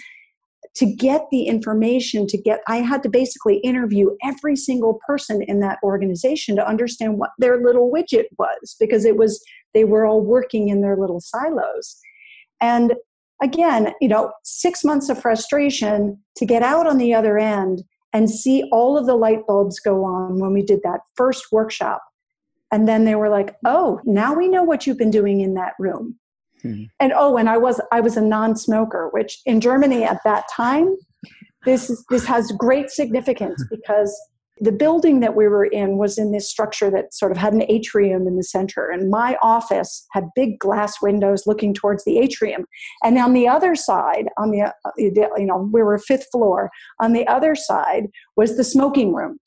to 0.77 0.87
get 0.87 1.27
the 1.31 1.45
information 1.45 2.27
to 2.27 2.39
get 2.39 2.61
i 2.69 2.77
had 2.77 3.03
to 3.03 3.09
basically 3.09 3.57
interview 3.59 4.11
every 4.23 4.55
single 4.55 5.01
person 5.07 5.43
in 5.43 5.61
that 5.61 5.79
organization 5.83 6.55
to 6.55 6.67
understand 6.67 7.19
what 7.19 7.31
their 7.39 7.63
little 7.63 7.91
widget 7.91 8.27
was 8.39 8.77
because 8.79 9.05
it 9.05 9.17
was 9.17 9.43
they 9.75 9.85
were 9.85 10.07
all 10.07 10.23
working 10.23 10.69
in 10.69 10.81
their 10.81 10.97
little 10.97 11.21
silos. 11.21 11.99
And 12.61 12.95
again 13.43 13.93
you 14.01 14.09
know 14.09 14.33
6 14.45 14.85
months 14.85 15.09
of 15.11 15.21
frustration 15.21 16.19
to 16.37 16.47
get 16.47 16.63
out 16.63 16.87
on 16.87 16.99
the 16.99 17.13
other 17.13 17.39
end 17.39 17.83
and 18.13 18.31
see 18.31 18.65
all 18.73 18.97
of 18.97 19.07
the 19.07 19.15
light 19.15 19.47
bulbs 19.47 19.79
go 19.79 20.05
on 20.05 20.39
when 20.39 20.53
we 20.55 20.63
did 20.63 20.81
that 20.85 21.01
first 21.17 21.53
workshop. 21.53 22.03
And 22.73 22.89
then 22.89 23.05
they 23.05 23.15
were 23.15 23.29
like 23.29 23.57
oh 23.65 24.01
now 24.05 24.35
we 24.35 24.49
know 24.49 24.63
what 24.63 24.87
you've 24.87 24.99
been 24.99 25.11
doing 25.11 25.41
in 25.41 25.55
that 25.55 25.75
room 25.79 26.19
Hmm. 26.63 26.85
And 27.01 27.13
oh, 27.15 27.37
and 27.37 27.49
I 27.49 27.59
was 27.59 27.81
I 27.93 28.01
was 28.01 28.17
a 28.17 28.23
non-smoker, 28.23 29.11
which 29.13 29.41
in 29.47 29.61
Germany 29.61 30.05
at 30.05 30.21
that 30.25 30.45
time, 30.55 30.97
this 31.65 31.91
is, 31.91 32.05
this 32.11 32.25
has 32.27 32.53
great 32.53 32.91
significance 32.91 33.63
because 33.71 34.19
the 34.61 34.73
building 34.73 35.21
that 35.21 35.37
we 35.37 35.49
were 35.49 35.67
in 35.67 35.99
was 35.99 36.17
in 36.17 36.33
this 36.33 36.49
structure 36.49 36.91
that 36.91 37.13
sort 37.13 37.31
of 37.31 37.37
had 37.37 37.53
an 37.53 37.65
atrium 37.69 38.27
in 38.27 38.37
the 38.37 38.43
center. 38.43 38.89
And 38.89 39.11
my 39.11 39.37
office 39.43 40.07
had 40.13 40.31
big 40.35 40.59
glass 40.59 41.03
windows 41.03 41.43
looking 41.47 41.75
towards 41.75 42.05
the 42.05 42.19
atrium. 42.19 42.65
And 43.03 43.19
on 43.19 43.35
the 43.35 43.47
other 43.47 43.75
side 43.75 44.29
on 44.39 44.51
the 44.51 44.73
you 44.97 45.47
know 45.47 45.69
we 45.73 45.83
were 45.83 45.99
fifth 45.99 46.27
floor 46.33 46.71
on 47.01 47.13
the 47.13 47.27
other 47.27 47.55
side 47.55 48.07
was 48.37 48.57
the 48.57 48.65
smoking 48.65 49.13
room 49.13 49.39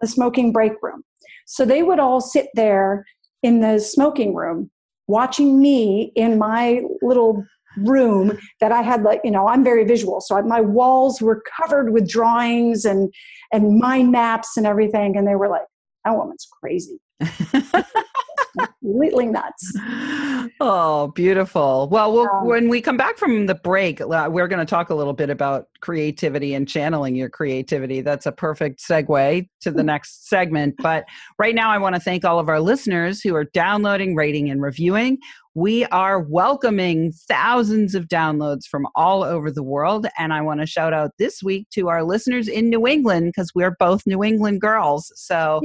the 0.00 0.06
smoking 0.06 0.52
break 0.52 0.72
room. 0.82 1.02
So 1.46 1.64
they 1.64 1.82
would 1.82 1.98
all 1.98 2.20
sit 2.20 2.48
there 2.54 3.04
in 3.42 3.60
the 3.60 3.78
smoking 3.78 4.34
room 4.34 4.70
watching 5.08 5.60
me 5.60 6.12
in 6.14 6.38
my 6.38 6.82
little 7.02 7.44
room 7.78 8.38
that 8.60 8.72
I 8.72 8.82
had 8.82 9.02
like 9.02 9.20
you 9.24 9.30
know 9.30 9.48
I'm 9.48 9.64
very 9.64 9.84
visual. 9.84 10.20
So 10.20 10.40
my 10.42 10.60
walls 10.60 11.20
were 11.20 11.42
covered 11.60 11.92
with 11.92 12.08
drawings 12.08 12.84
and 12.84 13.12
and 13.52 13.78
mind 13.78 14.12
maps 14.12 14.56
and 14.56 14.66
everything. 14.66 15.16
And 15.16 15.26
they 15.26 15.34
were 15.34 15.48
like 15.48 15.66
that 16.04 16.16
woman's 16.16 16.46
crazy 16.60 17.00
completely 18.88 19.26
nuts. 19.26 19.78
Oh, 20.60 21.08
beautiful. 21.08 21.88
Well, 21.90 22.12
we'll 22.12 22.28
um, 22.28 22.46
when 22.46 22.68
we 22.68 22.80
come 22.80 22.96
back 22.96 23.18
from 23.18 23.46
the 23.46 23.54
break, 23.54 24.00
uh, 24.00 24.28
we're 24.30 24.48
going 24.48 24.58
to 24.58 24.68
talk 24.68 24.90
a 24.90 24.94
little 24.94 25.12
bit 25.12 25.30
about 25.30 25.68
creativity 25.80 26.54
and 26.54 26.66
channeling 26.66 27.14
your 27.14 27.28
creativity. 27.28 28.00
That's 28.00 28.26
a 28.26 28.32
perfect 28.32 28.80
segue 28.80 29.48
to 29.60 29.70
the 29.70 29.82
next 29.82 30.28
segment. 30.28 30.76
But 30.78 31.04
right 31.38 31.54
now, 31.54 31.70
I 31.70 31.78
want 31.78 31.94
to 31.96 32.00
thank 32.00 32.24
all 32.24 32.38
of 32.38 32.48
our 32.48 32.60
listeners 32.60 33.20
who 33.20 33.34
are 33.36 33.44
downloading, 33.44 34.16
rating, 34.16 34.50
and 34.50 34.62
reviewing. 34.62 35.18
We 35.54 35.86
are 35.86 36.20
welcoming 36.20 37.10
thousands 37.10 37.96
of 37.96 38.06
downloads 38.06 38.64
from 38.64 38.86
all 38.94 39.24
over 39.24 39.50
the 39.50 39.62
world. 39.62 40.06
And 40.16 40.32
I 40.32 40.40
want 40.40 40.60
to 40.60 40.66
shout 40.66 40.92
out 40.92 41.10
this 41.18 41.42
week 41.42 41.68
to 41.70 41.88
our 41.88 42.04
listeners 42.04 42.46
in 42.46 42.70
New 42.70 42.86
England 42.86 43.26
because 43.26 43.52
we're 43.56 43.74
both 43.78 44.06
New 44.06 44.22
England 44.22 44.60
girls. 44.60 45.12
So, 45.16 45.60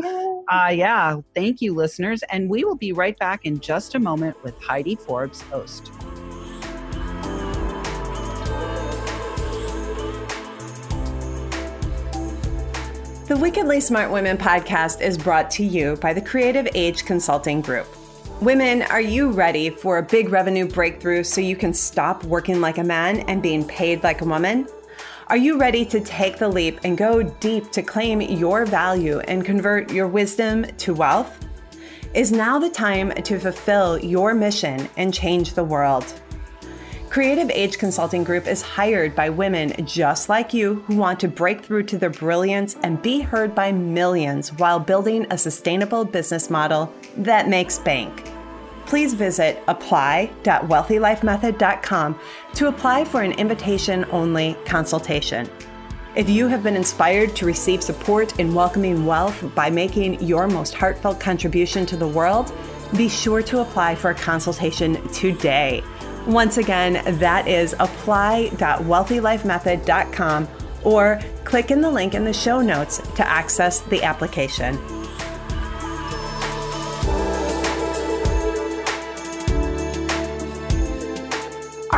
uh, 0.51 0.71
yeah, 0.73 1.17
thank 1.35 1.61
you, 1.61 1.75
listeners. 1.75 2.23
And 2.31 2.49
we 2.49 2.63
will 2.63 2.75
be 2.75 2.91
right 3.13 3.19
back 3.19 3.45
in 3.45 3.59
just 3.59 3.93
a 3.93 3.99
moment 3.99 4.35
with 4.43 4.59
Heidi 4.59 4.95
Forbes, 4.95 5.41
host. 5.43 5.91
The 13.27 13.37
Wickedly 13.37 13.79
Smart 13.79 14.11
Women 14.11 14.37
podcast 14.37 15.01
is 15.01 15.17
brought 15.17 15.51
to 15.51 15.63
you 15.63 15.95
by 15.97 16.13
the 16.13 16.21
Creative 16.21 16.67
Age 16.73 17.05
Consulting 17.05 17.61
Group. 17.61 17.87
Women, 18.41 18.81
are 18.83 19.01
you 19.01 19.31
ready 19.31 19.69
for 19.69 19.99
a 19.99 20.03
big 20.03 20.29
revenue 20.29 20.67
breakthrough 20.67 21.23
so 21.23 21.39
you 21.39 21.55
can 21.55 21.73
stop 21.73 22.23
working 22.23 22.61
like 22.61 22.79
a 22.79 22.83
man 22.83 23.19
and 23.21 23.43
being 23.43 23.65
paid 23.65 24.03
like 24.03 24.21
a 24.21 24.25
woman? 24.25 24.67
Are 25.27 25.37
you 25.37 25.59
ready 25.59 25.85
to 25.85 26.01
take 26.01 26.37
the 26.37 26.49
leap 26.49 26.79
and 26.83 26.97
go 26.97 27.23
deep 27.23 27.71
to 27.71 27.83
claim 27.83 28.21
your 28.21 28.65
value 28.65 29.19
and 29.19 29.45
convert 29.45 29.91
your 29.91 30.07
wisdom 30.07 30.65
to 30.77 30.93
wealth? 30.93 31.43
Is 32.13 32.31
now 32.31 32.59
the 32.59 32.69
time 32.69 33.11
to 33.11 33.39
fulfill 33.39 33.97
your 33.99 34.33
mission 34.33 34.87
and 34.97 35.13
change 35.13 35.53
the 35.53 35.63
world? 35.63 36.21
Creative 37.09 37.49
Age 37.49 37.77
Consulting 37.77 38.23
Group 38.23 38.47
is 38.47 38.61
hired 38.61 39.15
by 39.15 39.29
women 39.29 39.73
just 39.85 40.29
like 40.29 40.53
you 40.53 40.75
who 40.87 40.95
want 40.95 41.19
to 41.19 41.27
break 41.27 41.63
through 41.63 41.83
to 41.83 41.97
their 41.97 42.09
brilliance 42.09 42.75
and 42.83 43.01
be 43.01 43.21
heard 43.21 43.55
by 43.55 43.71
millions 43.71 44.51
while 44.53 44.79
building 44.79 45.25
a 45.29 45.37
sustainable 45.37 46.05
business 46.05 46.49
model 46.49 46.91
that 47.17 47.47
makes 47.47 47.79
bank 47.79 48.29
please 48.85 49.13
visit 49.13 49.61
apply.wealthylifemethod.com 49.67 52.19
to 52.53 52.67
apply 52.67 53.05
for 53.05 53.21
an 53.21 53.31
invitation 53.33 54.03
only 54.11 54.57
consultation. 54.65 55.47
If 56.15 56.29
you 56.29 56.47
have 56.47 56.61
been 56.61 56.75
inspired 56.75 57.35
to 57.37 57.47
receive 57.47 57.81
support 57.81 58.39
in 58.39 58.53
welcoming 58.53 59.03
wealth 59.03 59.43
by 59.55 59.71
making 59.71 60.21
your 60.21 60.47
most 60.47 60.75
heartfelt 60.75 61.19
contribution 61.19 61.87
to 61.87 61.97
the 61.97 62.07
world, 62.07 62.53
be 62.95 63.09
sure 63.09 63.41
to 63.41 63.61
apply 63.61 63.95
for 63.95 64.11
a 64.11 64.15
consultation 64.15 65.01
today. 65.09 65.81
Once 66.27 66.57
again, 66.57 67.03
that 67.17 67.47
is 67.47 67.73
apply.wealthylifemethod.com 67.79 70.47
or 70.83 71.19
click 71.45 71.71
in 71.71 71.81
the 71.81 71.89
link 71.89 72.13
in 72.13 72.25
the 72.25 72.33
show 72.33 72.61
notes 72.61 72.99
to 73.15 73.27
access 73.27 73.79
the 73.81 74.03
application. 74.03 74.77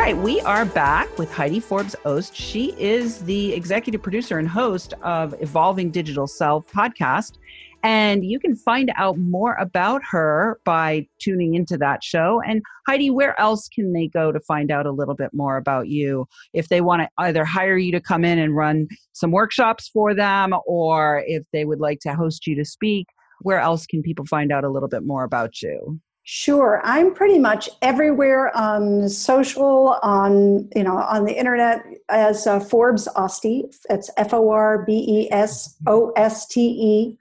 Right, 0.06 0.18
we 0.18 0.40
are 0.42 0.66
back 0.66 1.18
with 1.18 1.34
Heidi 1.34 1.60
Forbes 1.60 1.96
Oste. 2.06 2.36
She 2.36 2.76
is 2.78 3.22
the 3.22 3.54
executive 3.54 4.04
producer 4.04 4.38
and 4.38 4.48
host 4.48 4.94
of 5.02 5.34
Evolving 5.42 5.90
Digital 5.90 6.28
Self 6.28 6.68
podcast. 6.68 7.40
And 7.82 8.24
you 8.24 8.40
can 8.40 8.56
find 8.56 8.92
out 8.98 9.18
more 9.18 9.56
about 9.56 10.04
her 10.12 10.60
by 10.64 11.08
tuning 11.18 11.56
into 11.56 11.76
that 11.80 12.04
show. 12.04 12.40
And 12.46 12.62
Heidi, 12.86 13.10
where 13.10 13.34
else 13.42 13.68
can 13.68 13.94
they 13.94 14.08
go 14.08 14.32
to 14.32 14.40
find 14.42 14.70
out 14.70 14.86
a 14.86 14.92
little 14.92 15.16
bit 15.16 15.32
more 15.34 15.58
about 15.58 15.88
you 15.88 16.28
if 16.54 16.70
they 16.70 16.82
want 16.82 17.02
to 17.02 17.10
either 17.18 17.44
hire 17.44 17.76
you 17.76 17.92
to 17.92 18.00
come 18.00 18.24
in 18.24 18.38
and 18.38 18.56
run 18.56 18.88
some 19.14 19.32
workshops 19.32 19.90
for 19.90 20.14
them, 20.14 20.54
or 20.68 21.24
if 21.26 21.46
they 21.52 21.66
would 21.66 21.80
like 21.80 22.00
to 22.02 22.14
host 22.14 22.46
you 22.46 22.56
to 22.58 22.64
speak? 22.64 23.08
Where 23.42 23.60
else 23.60 23.88
can 23.88 24.04
people 24.04 24.28
find 24.28 24.52
out 24.52 24.66
a 24.66 24.70
little 24.70 24.88
bit 24.88 25.04
more 25.04 25.24
about 25.24 25.64
you? 25.64 26.00
Sure, 26.28 26.82
I'm 26.84 27.14
pretty 27.14 27.38
much 27.38 27.70
everywhere 27.84 28.56
on 28.58 29.08
social, 29.10 30.00
on 30.02 30.68
you 30.76 30.82
know, 30.82 30.98
on 30.98 31.24
the 31.24 31.38
internet 31.38 31.84
as 32.10 32.48
uh, 32.48 32.60
Forbes 32.60 33.08
Oste. 33.16 33.72
It's 33.92 34.10
F 34.18 34.34
O 34.34 34.50
R 34.50 34.84
B 34.88 35.06
E 35.08 35.32
S 35.32 35.76
O 35.86 36.12
S 36.18 36.48
T 36.48 36.62
E 36.62 37.18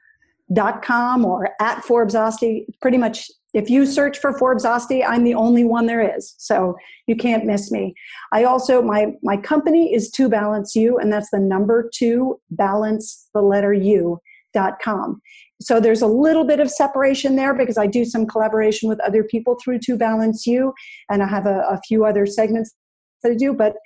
dot 0.54 0.82
com 0.82 1.26
or 1.26 1.50
at 1.60 1.84
Forbes 1.84 2.14
Oste. 2.14 2.64
Pretty 2.80 2.96
much, 2.96 3.30
if 3.52 3.68
you 3.68 3.84
search 3.84 4.16
for 4.16 4.38
Forbes 4.38 4.64
Oste, 4.64 5.04
I'm 5.06 5.24
the 5.24 5.34
only 5.34 5.64
one 5.64 5.84
there 5.84 6.16
is. 6.16 6.34
So 6.38 6.74
you 7.06 7.14
can't 7.14 7.44
miss 7.44 7.70
me. 7.70 7.94
I 8.32 8.44
also 8.44 8.80
my 8.80 9.12
my 9.22 9.36
company 9.36 9.92
is 9.92 10.10
Two 10.10 10.30
Balance 10.30 10.74
You, 10.74 10.96
and 10.96 11.12
that's 11.12 11.28
the 11.28 11.40
number 11.40 11.90
two 11.94 12.40
balance 12.52 13.28
the 13.34 13.42
letter 13.42 13.74
U 13.74 14.18
dot 14.54 14.80
com. 14.82 15.20
So 15.60 15.80
there's 15.80 16.02
a 16.02 16.06
little 16.06 16.44
bit 16.44 16.60
of 16.60 16.70
separation 16.70 17.36
there 17.36 17.54
because 17.54 17.78
I 17.78 17.86
do 17.86 18.04
some 18.04 18.26
collaboration 18.26 18.88
with 18.88 19.00
other 19.00 19.22
people 19.24 19.56
through 19.62 19.78
To 19.80 19.96
Balance 19.96 20.46
You, 20.46 20.74
and 21.10 21.22
I 21.22 21.28
have 21.28 21.46
a, 21.46 21.60
a 21.68 21.80
few 21.86 22.04
other 22.04 22.26
segments 22.26 22.74
that 23.22 23.32
I 23.32 23.34
do. 23.34 23.52
But 23.54 23.76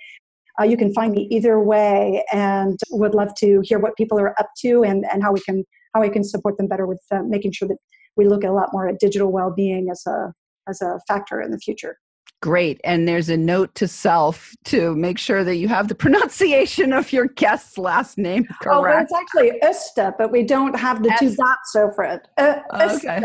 uh, 0.59 0.65
you 0.65 0.77
can 0.77 0.93
find 0.93 1.13
me 1.13 1.27
either 1.31 1.59
way, 1.59 2.23
and 2.33 2.77
would 2.91 3.15
love 3.15 3.33
to 3.35 3.61
hear 3.63 3.79
what 3.79 3.95
people 3.95 4.19
are 4.19 4.39
up 4.39 4.49
to 4.61 4.83
and 4.83 5.05
and 5.11 5.23
how 5.23 5.31
we 5.31 5.39
can 5.41 5.63
how 5.93 6.01
we 6.01 6.09
can 6.09 6.23
support 6.23 6.57
them 6.57 6.67
better 6.67 6.85
with 6.85 7.01
uh, 7.11 7.23
making 7.23 7.51
sure 7.51 7.67
that 7.67 7.77
we 8.17 8.27
look 8.27 8.43
a 8.43 8.51
lot 8.51 8.69
more 8.73 8.87
at 8.87 8.99
digital 8.99 9.31
well-being 9.31 9.89
as 9.89 10.03
a 10.07 10.33
as 10.67 10.81
a 10.81 10.99
factor 11.07 11.41
in 11.41 11.51
the 11.51 11.59
future. 11.59 11.97
Great. 12.41 12.79
And 12.85 13.07
there's 13.07 13.27
a 13.27 13.35
note 13.35 13.75
to 13.75 13.87
self 13.87 14.55
to 14.65 14.95
make 14.95 15.17
sure 15.17 15.43
that 15.43 15.57
you 15.57 15.67
have 15.67 15.87
the 15.89 15.95
pronunciation 16.05 16.93
of 16.93 17.11
your 17.11 17.27
guest's 17.27 17.77
last 17.77 18.17
name 18.17 18.45
correct. 18.45 18.67
Oh, 18.67 18.81
well, 18.81 19.01
it's 19.01 19.13
actually 19.13 19.59
Östa, 19.61 20.13
but 20.17 20.31
we 20.31 20.43
don't 20.43 20.77
have 20.77 21.03
the 21.03 21.13
two 21.19 21.35
dots 21.35 21.75
over 21.75 22.03
it. 22.03 22.27
Uh, 22.37 22.59
okay. 22.73 23.21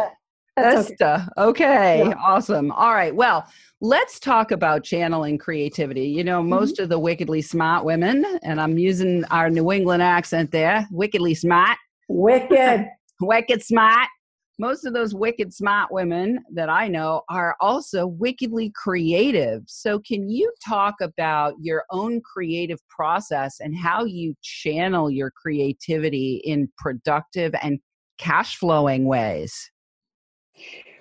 Östa. 0.58 1.28
Okay. 1.36 1.42
okay. 1.42 2.08
Yeah. 2.08 2.14
Awesome. 2.24 2.70
All 2.72 2.92
right. 2.92 3.14
Well, 3.14 3.46
let's 3.80 4.18
talk 4.18 4.50
about 4.50 4.84
channeling 4.84 5.38
creativity. 5.38 6.06
You 6.06 6.24
know, 6.24 6.40
mm-hmm. 6.40 6.50
most 6.50 6.74
mm-hmm. 6.74 6.84
of 6.84 6.88
the 6.88 6.98
wickedly 6.98 7.42
smart 7.42 7.84
women, 7.84 8.24
and 8.42 8.60
I'm 8.60 8.78
using 8.78 9.24
our 9.26 9.50
New 9.50 9.70
England 9.72 10.02
accent 10.02 10.50
there, 10.50 10.86
wickedly 10.90 11.34
smart, 11.34 11.78
Wicked. 12.08 12.86
wicked 13.20 13.62
smart. 13.62 14.08
Most 14.58 14.84
of 14.84 14.94
those 14.94 15.14
wicked 15.14 15.52
smart 15.52 15.90
women 15.90 16.38
that 16.52 16.68
I 16.68 16.86
know 16.86 17.22
are 17.28 17.56
also 17.60 18.06
wickedly 18.06 18.70
creative. 18.74 19.62
So, 19.66 19.98
can 19.98 20.28
you 20.30 20.52
talk 20.64 20.94
about 21.00 21.54
your 21.60 21.84
own 21.90 22.20
creative 22.20 22.78
process 22.88 23.58
and 23.58 23.76
how 23.76 24.04
you 24.04 24.34
channel 24.42 25.10
your 25.10 25.32
creativity 25.32 26.40
in 26.44 26.70
productive 26.78 27.52
and 27.62 27.80
cash 28.18 28.56
flowing 28.56 29.06
ways? 29.06 29.70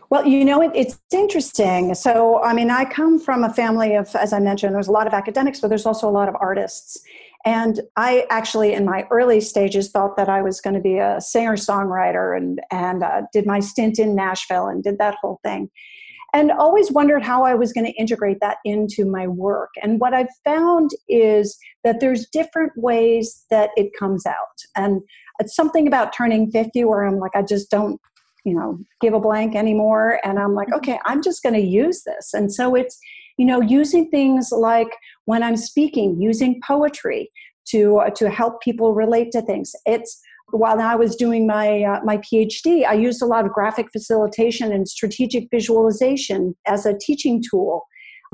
Well, 0.10 0.27
you 0.27 0.45
know, 0.45 0.62
it, 0.62 0.72
it's 0.75 1.00
interesting. 1.12 1.95
So, 1.95 2.43
I 2.43 2.53
mean, 2.53 2.69
I 2.69 2.86
come 2.86 3.19
from 3.19 3.43
a 3.43 3.51
family 3.51 3.95
of, 3.95 4.15
as 4.15 4.31
I 4.31 4.39
mentioned, 4.39 4.75
there's 4.75 4.88
a 4.88 4.91
lot 4.91 5.07
of 5.07 5.13
academics, 5.13 5.60
but 5.60 5.69
there's 5.69 5.88
also 5.88 6.07
a 6.07 6.12
lot 6.12 6.29
of 6.29 6.36
artists. 6.39 7.03
And 7.45 7.81
I 7.97 8.25
actually, 8.29 8.73
in 8.73 8.86
my 8.86 9.06
early 9.12 9.41
stages, 9.41 9.91
thought 9.91 10.15
that 10.15 10.29
I 10.29 10.41
was 10.41 10.62
going 10.62 10.75
to 10.75 10.79
be 10.79 10.97
a 10.97 11.19
singer 11.19 11.56
songwriter 11.56 12.36
and, 12.38 12.62
and 12.71 13.03
uh, 13.03 13.23
did 13.34 13.45
my 13.45 13.60
stint 13.60 13.99
in 13.99 14.15
Nashville 14.15 14.67
and 14.67 14.84
did 14.84 14.97
that 14.99 15.17
whole 15.21 15.39
thing. 15.43 15.69
And 16.36 16.51
always 16.51 16.91
wondered 16.91 17.21
how 17.21 17.43
I 17.43 17.53
was 17.53 17.73
going 17.73 17.86
to 17.86 17.91
integrate 17.91 18.39
that 18.41 18.58
into 18.65 19.06
my 19.06 19.27
work. 19.27 19.69
And 19.84 19.99
what 19.99 20.13
I've 20.15 20.34
found 20.43 20.89
is 21.08 21.58
that 21.84 21.99
there's 21.99 22.27
different 22.32 22.71
ways 22.75 23.45
that 23.51 23.69
it 23.75 23.91
comes 23.99 24.25
out. 24.25 24.36
And 24.75 25.01
it's 25.39 25.56
something 25.56 25.86
about 25.86 26.13
turning 26.13 26.49
50 26.49 26.86
where 26.86 27.03
I'm 27.03 27.19
like, 27.19 27.36
I 27.36 27.43
just 27.43 27.69
don't 27.69 27.99
you 28.45 28.53
know 28.53 28.77
give 28.99 29.13
a 29.13 29.21
blank 29.21 29.56
anymore 29.56 30.19
and 30.25 30.38
i'm 30.38 30.53
like 30.53 30.67
mm-hmm. 30.67 30.75
okay 30.75 30.99
i'm 31.06 31.23
just 31.23 31.43
going 31.43 31.56
to 31.56 31.62
use 31.62 32.03
this 32.06 32.34
and 32.34 32.53
so 32.53 32.75
it's 32.75 32.99
you 33.38 33.46
know 33.46 33.62
using 33.62 34.10
things 34.10 34.50
like 34.52 34.89
when 35.26 35.43
i'm 35.43 35.58
speaking 35.58 36.19
using 36.19 36.60
poetry 36.65 37.30
to 37.65 37.98
uh, 37.98 38.10
to 38.10 38.30
help 38.30 38.62
people 38.62 38.93
relate 38.93 39.32
to 39.32 39.41
things. 39.41 39.74
It's 39.86 40.19
while 40.52 40.80
i 40.82 40.93
was 40.93 41.15
doing 41.15 41.48
my 41.48 41.82
uh, 41.84 42.00
my 42.04 42.17
phd 42.17 42.86
i 42.86 42.93
used 42.93 43.22
a 43.22 43.26
lot 43.26 43.46
of 43.46 43.52
graphic 43.52 43.88
facilitation 43.91 44.72
and 44.72 44.88
strategic 44.88 45.48
visualization 45.50 46.54
as 46.67 46.86
a 46.86 46.96
teaching 47.00 47.41
tool 47.50 47.88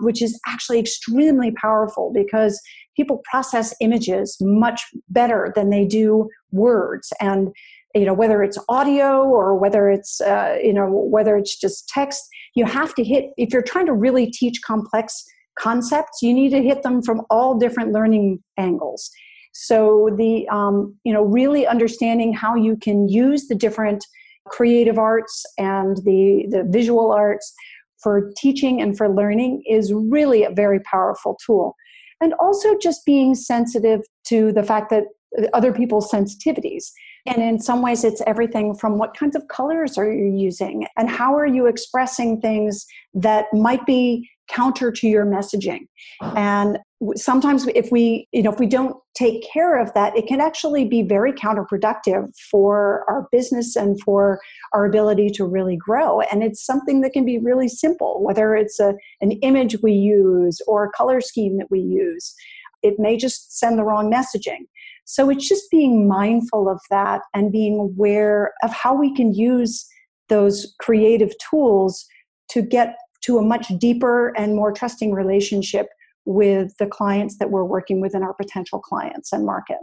which 0.03 0.21
is 0.21 0.39
actually 0.47 0.79
extremely 0.79 1.51
powerful 1.51 2.11
because 2.13 2.59
people 2.95 3.21
process 3.29 3.73
images 3.81 4.37
much 4.41 4.81
better 5.09 5.51
than 5.55 5.69
they 5.69 5.85
do 5.85 6.29
words. 6.51 7.13
And 7.19 7.49
you 7.95 8.05
know 8.05 8.13
whether 8.13 8.43
it's 8.43 8.57
audio 8.69 9.23
or 9.23 9.55
whether 9.55 9.89
it's 9.89 10.21
uh, 10.21 10.57
you 10.61 10.73
know 10.73 10.87
whether 10.89 11.37
it's 11.37 11.57
just 11.57 11.87
text 11.89 12.23
you 12.55 12.65
have 12.65 12.93
to 12.95 13.03
hit 13.03 13.31
if 13.37 13.51
you're 13.51 13.61
trying 13.61 13.85
to 13.85 13.93
really 13.93 14.29
teach 14.29 14.61
complex 14.65 15.23
concepts 15.57 16.21
you 16.21 16.33
need 16.33 16.49
to 16.49 16.61
hit 16.61 16.83
them 16.83 17.01
from 17.01 17.21
all 17.29 17.57
different 17.57 17.91
learning 17.91 18.41
angles. 18.57 19.09
So 19.53 20.09
the 20.15 20.47
um, 20.49 20.95
you 21.03 21.13
know 21.13 21.23
really 21.23 21.65
understanding 21.65 22.33
how 22.33 22.55
you 22.55 22.77
can 22.77 23.09
use 23.09 23.47
the 23.47 23.55
different 23.55 24.05
creative 24.47 24.97
arts 24.97 25.45
and 25.57 25.97
the 25.97 26.45
the 26.49 26.65
visual 26.69 27.11
arts 27.11 27.53
for 28.01 28.31
teaching 28.37 28.81
and 28.81 28.97
for 28.97 29.09
learning 29.09 29.63
is 29.67 29.91
really 29.93 30.43
a 30.43 30.49
very 30.49 30.79
powerful 30.79 31.37
tool. 31.45 31.75
And 32.21 32.33
also 32.39 32.77
just 32.77 33.05
being 33.05 33.35
sensitive 33.35 34.01
to 34.25 34.51
the 34.51 34.63
fact 34.63 34.89
that 34.89 35.05
other 35.53 35.73
people's 35.73 36.11
sensitivities 36.11 36.91
and 37.25 37.41
in 37.41 37.59
some 37.59 37.81
ways, 37.81 38.03
it's 38.03 38.21
everything 38.25 38.75
from 38.75 38.97
what 38.97 39.15
kinds 39.15 39.35
of 39.35 39.47
colors 39.47 39.97
are 39.97 40.11
you 40.11 40.25
using 40.25 40.87
and 40.97 41.09
how 41.09 41.35
are 41.35 41.47
you 41.47 41.67
expressing 41.67 42.39
things 42.41 42.85
that 43.13 43.45
might 43.53 43.85
be 43.85 44.29
counter 44.49 44.91
to 44.91 45.07
your 45.07 45.25
messaging. 45.25 45.81
And 46.35 46.79
sometimes 47.15 47.67
if 47.75 47.91
we, 47.91 48.27
you 48.31 48.41
know, 48.41 48.51
if 48.51 48.59
we 48.59 48.65
don't 48.65 48.95
take 49.15 49.47
care 49.51 49.79
of 49.79 49.93
that, 49.93 50.15
it 50.17 50.27
can 50.27 50.41
actually 50.41 50.85
be 50.85 51.03
very 51.03 51.31
counterproductive 51.31 52.35
for 52.49 53.05
our 53.07 53.27
business 53.31 53.75
and 53.75 53.99
for 54.01 54.39
our 54.73 54.85
ability 54.85 55.29
to 55.35 55.45
really 55.45 55.77
grow. 55.77 56.21
And 56.21 56.43
it's 56.43 56.65
something 56.65 57.01
that 57.01 57.13
can 57.13 57.25
be 57.25 57.37
really 57.37 57.67
simple, 57.67 58.23
whether 58.23 58.55
it's 58.55 58.79
a, 58.79 58.95
an 59.21 59.31
image 59.43 59.77
we 59.81 59.93
use 59.93 60.61
or 60.67 60.85
a 60.85 60.91
color 60.91 61.21
scheme 61.21 61.57
that 61.57 61.69
we 61.69 61.79
use. 61.79 62.33
It 62.81 62.95
may 62.97 63.17
just 63.17 63.57
send 63.57 63.77
the 63.77 63.83
wrong 63.83 64.11
messaging. 64.11 64.65
So 65.11 65.31
it's 65.31 65.49
just 65.49 65.71
being 65.71 66.07
mindful 66.07 66.69
of 66.69 66.79
that 66.91 67.21
and 67.33 67.51
being 67.51 67.79
aware 67.79 68.53
of 68.61 68.71
how 68.71 68.93
we 68.93 69.11
can 69.15 69.33
use 69.33 69.87
those 70.27 70.75
creative 70.79 71.33
tools 71.49 72.05
to 72.49 72.61
get 72.61 72.95
to 73.21 73.39
a 73.39 73.41
much 73.41 73.69
deeper 73.79 74.27
and 74.37 74.55
more 74.55 74.71
trusting 74.71 75.11
relationship 75.11 75.87
with 76.25 76.77
the 76.77 76.85
clients 76.85 77.39
that 77.39 77.49
we're 77.49 77.63
working 77.63 78.01
with 78.01 78.13
and 78.13 78.23
our 78.23 78.35
potential 78.35 78.79
clients 78.79 79.33
and 79.33 79.47
market. 79.47 79.77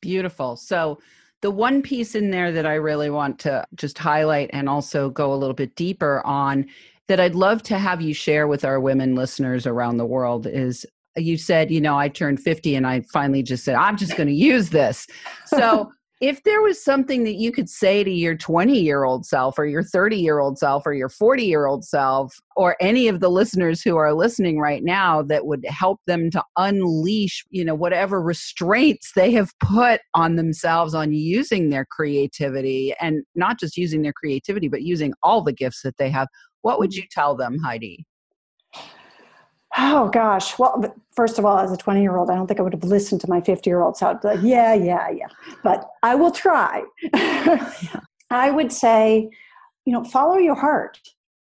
Beautiful. 0.00 0.54
So 0.54 1.00
the 1.40 1.50
one 1.50 1.82
piece 1.82 2.14
in 2.14 2.30
there 2.30 2.52
that 2.52 2.64
I 2.64 2.74
really 2.74 3.10
want 3.10 3.40
to 3.40 3.64
just 3.74 3.98
highlight 3.98 4.48
and 4.52 4.68
also 4.68 5.10
go 5.10 5.34
a 5.34 5.34
little 5.34 5.56
bit 5.56 5.74
deeper 5.74 6.24
on 6.24 6.66
that 7.08 7.18
I'd 7.18 7.34
love 7.34 7.64
to 7.64 7.78
have 7.78 8.00
you 8.00 8.14
share 8.14 8.46
with 8.46 8.64
our 8.64 8.78
women 8.78 9.16
listeners 9.16 9.66
around 9.66 9.96
the 9.96 10.06
world 10.06 10.46
is 10.46 10.86
you 11.16 11.36
said, 11.36 11.70
you 11.70 11.80
know, 11.80 11.98
I 11.98 12.08
turned 12.08 12.40
50 12.40 12.74
and 12.74 12.86
I 12.86 13.02
finally 13.12 13.42
just 13.42 13.64
said, 13.64 13.74
I'm 13.74 13.96
just 13.96 14.16
going 14.16 14.28
to 14.28 14.34
use 14.34 14.70
this. 14.70 15.06
So, 15.46 15.92
if 16.22 16.44
there 16.44 16.62
was 16.62 16.82
something 16.82 17.24
that 17.24 17.34
you 17.34 17.50
could 17.50 17.68
say 17.68 18.04
to 18.04 18.10
your 18.10 18.36
20 18.36 18.78
year 18.78 19.02
old 19.02 19.26
self 19.26 19.58
or 19.58 19.66
your 19.66 19.82
30 19.82 20.16
year 20.16 20.38
old 20.38 20.56
self 20.56 20.86
or 20.86 20.94
your 20.94 21.08
40 21.08 21.42
year 21.42 21.66
old 21.66 21.84
self 21.84 22.32
or 22.54 22.76
any 22.80 23.08
of 23.08 23.18
the 23.18 23.28
listeners 23.28 23.82
who 23.82 23.96
are 23.96 24.14
listening 24.14 24.60
right 24.60 24.84
now 24.84 25.20
that 25.22 25.46
would 25.46 25.66
help 25.66 26.00
them 26.06 26.30
to 26.30 26.42
unleash 26.56 27.44
you 27.50 27.64
know 27.64 27.74
whatever 27.74 28.22
restraints 28.22 29.10
they 29.16 29.32
have 29.32 29.50
put 29.58 30.00
on 30.14 30.36
themselves 30.36 30.94
on 30.94 31.12
using 31.12 31.70
their 31.70 31.84
creativity 31.84 32.94
and 33.00 33.24
not 33.34 33.58
just 33.58 33.76
using 33.76 34.02
their 34.02 34.12
creativity 34.12 34.68
but 34.68 34.82
using 34.82 35.12
all 35.24 35.42
the 35.42 35.52
gifts 35.52 35.82
that 35.82 35.96
they 35.96 36.08
have 36.08 36.28
what 36.60 36.78
would 36.78 36.90
mm-hmm. 36.90 37.00
you 37.00 37.08
tell 37.10 37.34
them 37.34 37.58
heidi 37.58 38.06
Oh 39.78 40.08
gosh. 40.10 40.58
Well, 40.58 40.94
first 41.16 41.38
of 41.38 41.44
all, 41.44 41.58
as 41.58 41.72
a 41.72 41.76
20 41.76 42.02
year 42.02 42.16
old, 42.16 42.30
I 42.30 42.34
don't 42.34 42.46
think 42.46 42.60
I 42.60 42.62
would 42.62 42.74
have 42.74 42.84
listened 42.84 43.20
to 43.22 43.28
my 43.28 43.40
50 43.40 43.68
year 43.70 43.80
old. 43.80 43.96
So 43.96 44.08
I'd 44.08 44.20
be 44.20 44.28
like, 44.28 44.40
yeah, 44.42 44.74
yeah, 44.74 45.08
yeah. 45.10 45.28
But 45.62 45.88
I 46.02 46.14
will 46.14 46.30
try. 46.30 46.82
I 48.30 48.50
would 48.50 48.72
say, 48.72 49.30
you 49.84 49.92
know, 49.92 50.04
follow 50.04 50.36
your 50.36 50.54
heart 50.54 50.98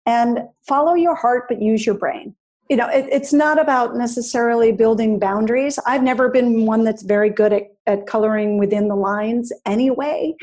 and 0.07 0.41
follow 0.67 0.95
your 0.95 1.15
heart, 1.15 1.45
but 1.49 1.61
use 1.63 1.85
your 1.87 1.95
brain. 1.95 2.35
you 2.71 2.77
know, 2.77 2.89
it, 2.89 3.07
it's 3.11 3.33
not 3.33 3.61
about 3.61 3.97
necessarily 3.97 4.71
building 4.71 5.19
boundaries. 5.19 5.79
I've 5.87 6.05
never 6.05 6.29
been 6.29 6.67
one 6.67 6.85
that's 6.85 7.03
very 7.03 7.29
good 7.29 7.53
at, 7.53 7.65
at 7.87 8.07
coloring 8.07 8.59
within 8.59 8.87
the 8.87 8.95
lines 8.95 9.53
anyway. 9.67 10.35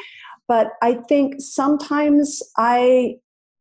But 0.45 0.73
I 0.81 0.95
think 0.95 1.35
sometimes 1.39 2.43
I 2.57 3.15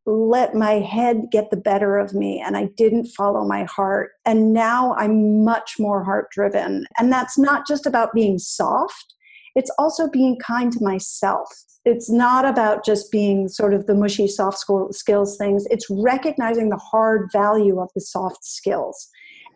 let 0.07 0.55
my 0.55 0.75
head 0.75 1.27
get 1.33 1.51
the 1.51 1.57
better 1.57 1.99
of 1.99 2.14
me 2.14 2.40
and 2.40 2.57
I 2.57 2.69
didn't 2.77 3.07
follow 3.07 3.45
my 3.45 3.64
heart. 3.64 4.12
And 4.25 4.53
now 4.53 4.95
I'm 4.95 5.45
much 5.45 5.77
more 5.79 6.05
heart 6.05 6.31
driven. 6.31 6.87
And 6.99 7.12
that's 7.12 7.37
not 7.37 7.66
just 7.66 7.87
about 7.87 8.14
being 8.14 8.38
soft, 8.38 9.14
it's 9.57 9.71
also 9.79 10.09
being 10.09 10.38
kind 10.38 10.71
to 10.73 10.85
myself. 10.85 11.49
It's 11.85 12.11
not 12.11 12.45
about 12.45 12.85
just 12.85 13.11
being 13.11 13.49
sort 13.49 13.75
of 13.75 13.87
the 13.87 13.95
mushy 13.95 14.29
soft 14.29 14.64
skills 14.90 15.37
things, 15.37 15.66
it's 15.71 15.87
recognizing 15.90 16.69
the 16.69 16.77
hard 16.77 17.29
value 17.33 17.81
of 17.81 17.88
the 17.95 18.01
soft 18.01 18.45
skills 18.45 19.09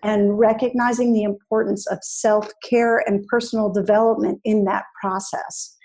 and 0.03 0.39
recognizing 0.39 1.13
the 1.13 1.23
importance 1.23 1.87
of 1.89 1.99
self 2.03 2.51
care 2.69 3.05
and 3.07 3.27
personal 3.27 3.71
development 3.71 4.41
in 4.45 4.65
that 4.65 4.85
process 5.01 5.77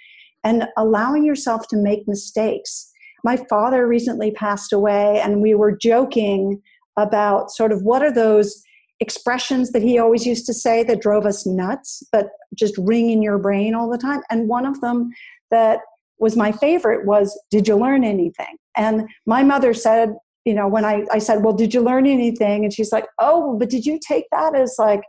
and 0.43 0.67
allowing 0.77 1.25
yourself 1.25 1.67
to 1.67 1.75
make 1.75 2.07
mistakes 2.07 2.91
my 3.25 3.37
father 3.49 3.87
recently 3.87 4.29
passed 4.29 4.71
away, 4.71 5.19
and 5.19 5.41
we 5.41 5.55
were 5.55 5.75
joking 5.75 6.61
about 6.95 7.49
sort 7.49 7.71
of 7.71 7.81
what 7.81 8.03
are 8.03 8.13
those 8.13 8.61
expressions 8.99 9.71
that 9.71 9.81
he 9.81 9.97
always 9.97 10.27
used 10.27 10.45
to 10.45 10.53
say 10.53 10.83
that 10.83 11.01
drove 11.01 11.25
us 11.25 11.43
nuts, 11.45 12.03
but 12.11 12.27
just 12.53 12.77
ring 12.77 13.09
in 13.09 13.23
your 13.23 13.39
brain 13.39 13.73
all 13.73 13.89
the 13.89 13.97
time. 13.97 14.21
And 14.29 14.47
one 14.47 14.65
of 14.65 14.79
them 14.79 15.09
that 15.49 15.79
was 16.19 16.37
my 16.37 16.51
favorite 16.51 17.07
was, 17.07 17.37
Did 17.49 17.67
you 17.67 17.75
learn 17.75 18.03
anything? 18.03 18.57
And 18.77 19.09
my 19.25 19.41
mother 19.41 19.73
said, 19.73 20.13
you 20.45 20.53
know, 20.53 20.67
when 20.67 20.85
I, 20.85 21.05
I 21.11 21.17
said, 21.17 21.43
Well, 21.43 21.53
did 21.53 21.73
you 21.73 21.81
learn 21.81 22.05
anything? 22.05 22.63
And 22.63 22.71
she's 22.71 22.91
like, 22.91 23.07
Oh, 23.19 23.57
but 23.57 23.71
did 23.71 23.87
you 23.87 23.99
take 24.07 24.25
that 24.31 24.55
as 24.55 24.75
like 24.77 25.01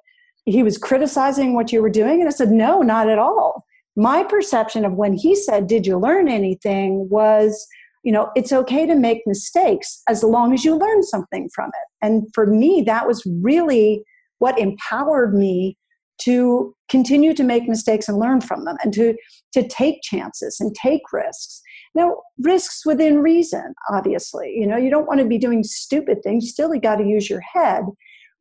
he 0.46 0.62
was 0.62 0.78
criticizing 0.78 1.54
what 1.54 1.70
you 1.70 1.82
were 1.82 1.90
doing? 1.90 2.20
And 2.20 2.28
I 2.28 2.32
said, 2.32 2.50
No, 2.50 2.80
not 2.80 3.10
at 3.10 3.18
all. 3.18 3.64
My 3.94 4.24
perception 4.24 4.84
of 4.86 4.94
when 4.94 5.12
he 5.12 5.36
said, 5.36 5.66
Did 5.66 5.86
you 5.86 5.98
learn 5.98 6.28
anything? 6.28 7.08
was 7.10 7.66
you 8.06 8.12
know 8.12 8.30
it's 8.36 8.52
okay 8.52 8.86
to 8.86 8.94
make 8.94 9.22
mistakes 9.26 10.00
as 10.08 10.22
long 10.22 10.54
as 10.54 10.64
you 10.64 10.76
learn 10.76 11.02
something 11.02 11.50
from 11.52 11.68
it. 11.68 12.06
And 12.06 12.22
for 12.32 12.46
me 12.46 12.82
that 12.86 13.06
was 13.06 13.26
really 13.42 14.04
what 14.38 14.58
empowered 14.58 15.34
me 15.34 15.76
to 16.22 16.74
continue 16.88 17.34
to 17.34 17.42
make 17.42 17.68
mistakes 17.68 18.08
and 18.08 18.18
learn 18.18 18.40
from 18.40 18.64
them 18.64 18.76
and 18.82 18.94
to 18.94 19.14
to 19.54 19.66
take 19.66 20.02
chances 20.02 20.58
and 20.60 20.72
take 20.74 21.02
risks. 21.12 21.60
Now 21.96 22.14
risks 22.38 22.86
within 22.86 23.22
reason 23.22 23.74
obviously. 23.92 24.54
You 24.56 24.68
know 24.68 24.76
you 24.76 24.88
don't 24.88 25.08
want 25.08 25.18
to 25.18 25.26
be 25.26 25.36
doing 25.36 25.64
stupid 25.64 26.18
things. 26.22 26.48
Still 26.48 26.72
you 26.72 26.78
still 26.78 26.90
got 26.90 26.96
to 27.02 27.08
use 27.08 27.28
your 27.28 27.42
head. 27.54 27.82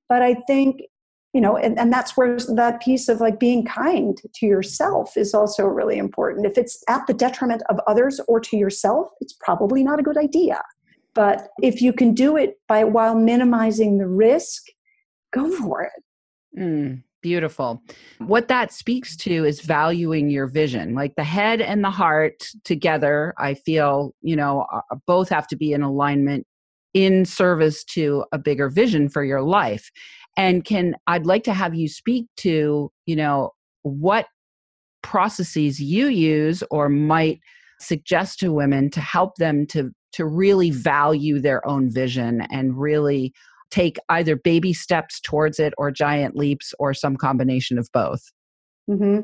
But 0.07 0.21
i 0.21 0.35
think 0.45 0.81
you 1.35 1.41
know 1.41 1.57
and, 1.57 1.77
and 1.77 1.91
that's 1.91 2.15
where 2.15 2.37
that 2.55 2.81
piece 2.81 3.09
of 3.09 3.19
like 3.19 3.41
being 3.41 3.65
kind 3.65 4.17
to 4.35 4.45
yourself 4.45 5.17
is 5.17 5.33
also 5.33 5.65
really 5.65 5.97
important. 5.97 6.45
If 6.45 6.57
it's 6.57 6.81
at 6.87 7.05
the 7.07 7.13
detriment 7.13 7.61
of 7.69 7.77
others 7.87 8.21
or 8.29 8.39
to 8.39 8.55
yourself 8.55 9.09
it's 9.19 9.33
probably 9.33 9.83
not 9.83 9.99
a 9.99 10.03
good 10.03 10.17
idea. 10.17 10.61
But 11.13 11.49
if 11.61 11.81
you 11.81 11.91
can 11.91 12.13
do 12.13 12.37
it 12.37 12.55
by 12.69 12.85
while 12.85 13.15
minimizing 13.15 13.97
the 13.97 14.07
risk 14.07 14.63
go 15.33 15.51
for 15.51 15.83
it. 15.83 16.03
Mm, 16.57 17.03
beautiful. 17.21 17.81
What 18.19 18.47
that 18.47 18.71
speaks 18.71 19.17
to 19.17 19.43
is 19.43 19.59
valuing 19.59 20.29
your 20.29 20.47
vision. 20.47 20.95
Like 20.95 21.15
the 21.17 21.25
head 21.25 21.59
and 21.59 21.83
the 21.83 21.91
heart 21.91 22.47
together 22.63 23.33
i 23.37 23.53
feel 23.53 24.13
you 24.21 24.37
know 24.37 24.65
both 25.05 25.27
have 25.27 25.47
to 25.47 25.57
be 25.57 25.73
in 25.73 25.81
alignment 25.81 26.47
in 26.93 27.25
service 27.25 27.83
to 27.83 28.23
a 28.31 28.39
bigger 28.39 28.69
vision 28.69 29.09
for 29.09 29.23
your 29.23 29.41
life 29.41 29.91
and 30.37 30.65
can 30.65 30.95
i'd 31.07 31.25
like 31.25 31.43
to 31.43 31.53
have 31.53 31.73
you 31.75 31.87
speak 31.87 32.27
to 32.37 32.91
you 33.05 33.15
know 33.15 33.51
what 33.83 34.27
processes 35.03 35.79
you 35.79 36.07
use 36.07 36.63
or 36.71 36.89
might 36.89 37.39
suggest 37.79 38.39
to 38.39 38.51
women 38.51 38.89
to 38.89 39.01
help 39.01 39.35
them 39.35 39.65
to 39.67 39.91
to 40.11 40.25
really 40.25 40.71
value 40.71 41.39
their 41.39 41.65
own 41.67 41.91
vision 41.91 42.41
and 42.49 42.79
really 42.79 43.33
take 43.69 43.97
either 44.09 44.35
baby 44.35 44.71
steps 44.71 45.19
towards 45.19 45.59
it 45.59 45.73
or 45.77 45.91
giant 45.91 46.35
leaps 46.35 46.73
or 46.79 46.93
some 46.93 47.17
combination 47.17 47.77
of 47.77 47.89
both 47.93 48.31
mm-hmm. 48.89 49.19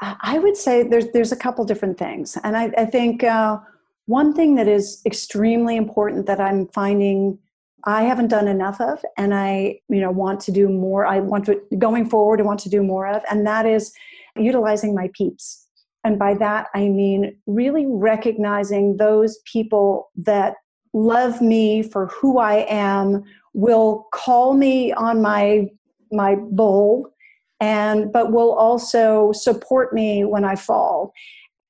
i 0.00 0.38
would 0.38 0.56
say 0.56 0.82
there's 0.82 1.08
there's 1.12 1.32
a 1.32 1.36
couple 1.36 1.64
different 1.64 1.98
things 1.98 2.36
and 2.42 2.56
i, 2.56 2.70
I 2.76 2.84
think 2.84 3.24
uh, 3.24 3.58
one 4.06 4.34
thing 4.34 4.56
that 4.56 4.68
is 4.68 5.00
extremely 5.06 5.76
important 5.76 6.26
that 6.26 6.40
i'm 6.40 6.66
finding 6.68 7.38
I 7.84 8.02
haven't 8.02 8.28
done 8.28 8.48
enough 8.48 8.80
of, 8.80 9.04
and 9.16 9.34
I, 9.34 9.80
you 9.88 10.00
know, 10.00 10.10
want 10.10 10.40
to 10.42 10.52
do 10.52 10.68
more. 10.68 11.04
I 11.04 11.20
want 11.20 11.46
to 11.46 11.60
going 11.78 12.08
forward. 12.08 12.40
I 12.40 12.44
want 12.44 12.60
to 12.60 12.68
do 12.68 12.82
more 12.82 13.06
of, 13.08 13.22
and 13.30 13.46
that 13.46 13.66
is 13.66 13.92
utilizing 14.36 14.94
my 14.94 15.10
peeps. 15.14 15.66
And 16.04 16.18
by 16.18 16.34
that, 16.34 16.68
I 16.74 16.88
mean 16.88 17.36
really 17.46 17.86
recognizing 17.86 18.96
those 18.96 19.38
people 19.44 20.10
that 20.16 20.54
love 20.92 21.40
me 21.40 21.82
for 21.82 22.06
who 22.08 22.38
I 22.38 22.66
am, 22.68 23.24
will 23.54 24.06
call 24.12 24.54
me 24.54 24.92
on 24.92 25.22
my 25.22 25.68
my 26.10 26.36
bull, 26.36 27.12
and 27.60 28.12
but 28.12 28.32
will 28.32 28.52
also 28.52 29.32
support 29.32 29.92
me 29.92 30.24
when 30.24 30.44
I 30.44 30.56
fall. 30.56 31.12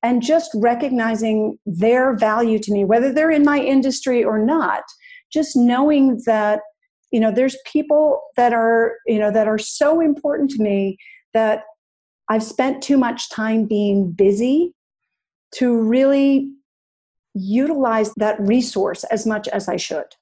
And 0.01 0.21
just 0.21 0.51
recognizing 0.53 1.57
their 1.65 2.13
value 2.13 2.59
to 2.59 2.73
me, 2.73 2.83
whether 2.83 3.13
they're 3.13 3.31
in 3.31 3.45
my 3.45 3.59
industry 3.59 4.21
or 4.21 4.37
not, 4.37 4.83
just 5.33 5.55
knowing 5.55 6.21
that 6.25 6.61
you 7.11 7.19
know 7.19 7.31
there's 7.31 7.57
people 7.65 8.21
that 8.37 8.53
are 8.53 8.97
you 9.07 9.19
know 9.19 9.31
that 9.31 9.47
are 9.47 9.57
so 9.57 9.99
important 9.99 10.49
to 10.51 10.61
me 10.61 10.97
that 11.33 11.63
i've 12.29 12.43
spent 12.43 12.83
too 12.83 12.97
much 12.97 13.29
time 13.29 13.65
being 13.65 14.11
busy 14.11 14.73
to 15.51 15.77
really 15.77 16.51
utilize 17.33 18.13
that 18.15 18.39
resource 18.39 19.03
as 19.05 19.25
much 19.25 19.47
as 19.47 19.67
i 19.67 19.75
should 19.75 20.15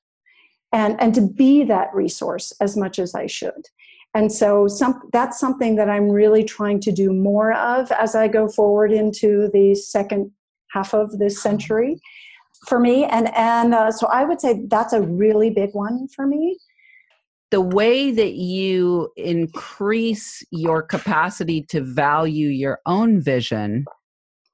and 0.71 0.99
and 1.01 1.13
to 1.13 1.21
be 1.21 1.63
that 1.63 1.93
resource 1.93 2.53
as 2.61 2.77
much 2.77 2.99
as 2.99 3.13
i 3.15 3.27
should. 3.27 3.67
And 4.13 4.29
so 4.29 4.67
some, 4.67 5.01
that's 5.13 5.39
something 5.39 5.75
that 5.77 5.89
i'm 5.89 6.09
really 6.09 6.43
trying 6.43 6.79
to 6.81 6.91
do 6.91 7.13
more 7.13 7.53
of 7.53 7.91
as 7.91 8.15
i 8.15 8.27
go 8.27 8.47
forward 8.47 8.91
into 8.91 9.49
the 9.53 9.75
second 9.75 10.31
half 10.71 10.93
of 10.93 11.19
this 11.19 11.41
century 11.41 11.99
for 12.67 12.79
me. 12.79 13.05
And 13.05 13.33
and 13.35 13.73
uh, 13.73 13.91
so 13.91 14.07
i 14.07 14.23
would 14.23 14.39
say 14.39 14.61
that's 14.67 14.93
a 14.93 15.01
really 15.01 15.49
big 15.49 15.71
one 15.73 16.07
for 16.07 16.25
me. 16.25 16.57
The 17.49 17.61
way 17.61 18.11
that 18.11 18.33
you 18.33 19.11
increase 19.17 20.41
your 20.51 20.81
capacity 20.81 21.63
to 21.63 21.81
value 21.81 22.47
your 22.47 22.79
own 22.85 23.19
vision 23.21 23.85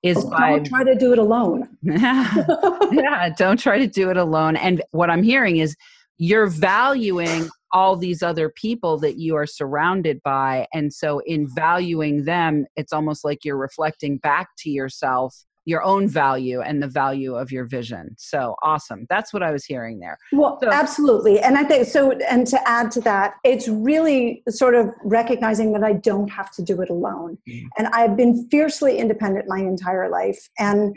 is 0.03 0.15
don't 0.15 0.31
by 0.31 0.59
try 0.59 0.83
to 0.83 0.95
do 0.95 1.11
it 1.13 1.19
alone. 1.19 1.69
Yeah 1.83 3.29
don't 3.37 3.59
try 3.59 3.77
to 3.77 3.87
do 3.87 4.09
it 4.09 4.17
alone. 4.17 4.55
And 4.55 4.81
what 4.91 5.09
i'm 5.09 5.23
hearing 5.23 5.57
is 5.57 5.75
you're 6.17 6.47
valuing 6.47 7.49
all 7.73 7.95
these 7.95 8.23
other 8.23 8.49
people 8.49 8.97
that 8.97 9.17
you 9.17 9.35
are 9.35 9.45
surrounded 9.45 10.23
by. 10.23 10.65
And 10.73 10.91
so 10.93 11.19
in 11.25 11.47
valuing 11.53 12.25
them 12.25 12.65
it's 12.75 12.93
almost 12.93 13.25
like 13.25 13.43
you're 13.43 13.57
reflecting 13.57 14.17
back 14.17 14.49
to 14.59 14.69
yourself 14.69 15.43
your 15.67 15.83
own 15.83 16.07
value 16.07 16.61
and 16.61 16.81
the 16.81 16.87
value 16.87 17.35
of 17.35 17.51
your 17.51 17.65
vision. 17.65 18.15
So 18.17 18.55
awesome. 18.63 19.05
That's 19.09 19.33
what 19.33 19.43
I 19.43 19.51
was 19.51 19.65
hearing 19.65 19.99
there. 19.99 20.17
Well, 20.31 20.57
so, 20.63 20.71
absolutely. 20.71 21.41
And 21.41 21.57
I 21.57 21.65
think 21.65 21.85
so. 21.87 22.11
And 22.11 22.47
to 22.47 22.69
add 22.69 22.89
to 22.91 23.01
that, 23.01 23.33
it's 23.43 23.67
really 23.67 24.43
sort 24.47 24.75
of 24.75 24.89
recognizing 25.03 25.73
that 25.73 25.83
I 25.83 25.91
don't 25.91 26.29
have 26.29 26.51
to 26.51 26.61
do 26.63 26.81
it 26.81 26.89
alone. 26.89 27.37
Mm-hmm. 27.49 27.67
And 27.77 27.87
I've 27.87 28.15
been 28.15 28.47
fiercely 28.49 28.97
independent 28.97 29.49
my 29.49 29.59
entire 29.59 30.09
life. 30.09 30.47
And 30.57 30.95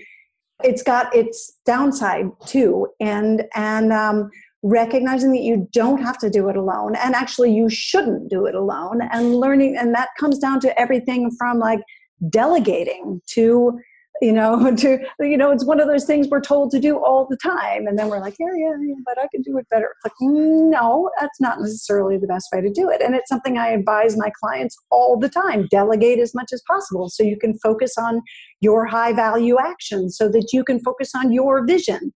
it's 0.63 0.85
got 0.85 1.13
its 1.13 1.53
downside 1.67 2.27
too. 2.47 2.87
And, 3.01 3.47
and, 3.57 3.93
um, 3.93 4.31
recognizing 4.63 5.33
that 5.33 5.43
you 5.43 5.69
don't 5.73 6.03
have 6.03 6.19
to 6.19 6.29
do 6.29 6.51
it 6.51 6.55
alone 6.55 6.95
and 6.97 7.15
actually 7.15 7.51
you 7.51 7.71
shouldn't 7.71 8.29
do 8.29 8.45
it 8.45 8.55
alone 8.55 9.01
and 9.11 9.37
learning 9.37 9.75
and 9.75 9.95
that 9.95 10.11
comes 10.19 10.39
down 10.39 10.61
to 10.61 10.79
everything 10.79 11.31
from 11.39 11.59
like 11.59 11.81
delegating 12.29 13.23
to 13.27 13.81
you 14.21 14.33
know 14.33 14.75
to 14.77 14.99
you 15.21 15.37
know 15.37 15.51
it's 15.51 15.65
one 15.65 15.81
of 15.81 15.89
those 15.89 16.05
things 16.05 16.29
we're 16.29 16.41
told 16.41 16.71
to 16.71 16.81
do 16.81 16.99
all 16.99 17.27
the 17.29 17.37
time. 17.37 17.87
And 17.87 17.99
then 17.99 18.09
we're 18.09 18.21
like 18.21 18.37
yeah 18.39 18.55
yeah, 18.55 18.75
yeah 18.81 18.95
but 19.05 19.19
i 19.19 19.27
can 19.33 19.43
do 19.43 19.59
it 19.59 19.69
better. 19.69 19.95
It's 19.97 20.05
like 20.05 20.31
no 20.31 21.11
that's 21.21 21.41
not 21.41 21.61
necessarily 21.61 22.19
the 22.19 22.27
best 22.27 22.49
way 22.53 22.61
to 22.61 22.71
do 22.71 22.91
it. 22.91 23.03
And 23.03 23.15
it's 23.15 23.29
something 23.29 23.59
i 23.59 23.69
advise 23.69 24.17
my 24.17 24.31
clients 24.41 24.77
all 24.91 25.19
the 25.19 25.29
time 25.29 25.67
delegate 25.71 26.19
as 26.19 26.35
much 26.35 26.53
as 26.53 26.63
possible 26.67 27.09
so 27.09 27.23
you 27.23 27.39
can 27.39 27.59
focus 27.59 27.95
on 27.99 28.23
your 28.61 28.87
high 28.87 29.13
value 29.13 29.59
actions 29.59 30.17
so 30.17 30.29
that 30.29 30.53
you 30.53 30.65
can 30.65 30.81
focus 30.81 31.13
on 31.15 31.33
your 31.33 31.65
vision. 31.67 32.13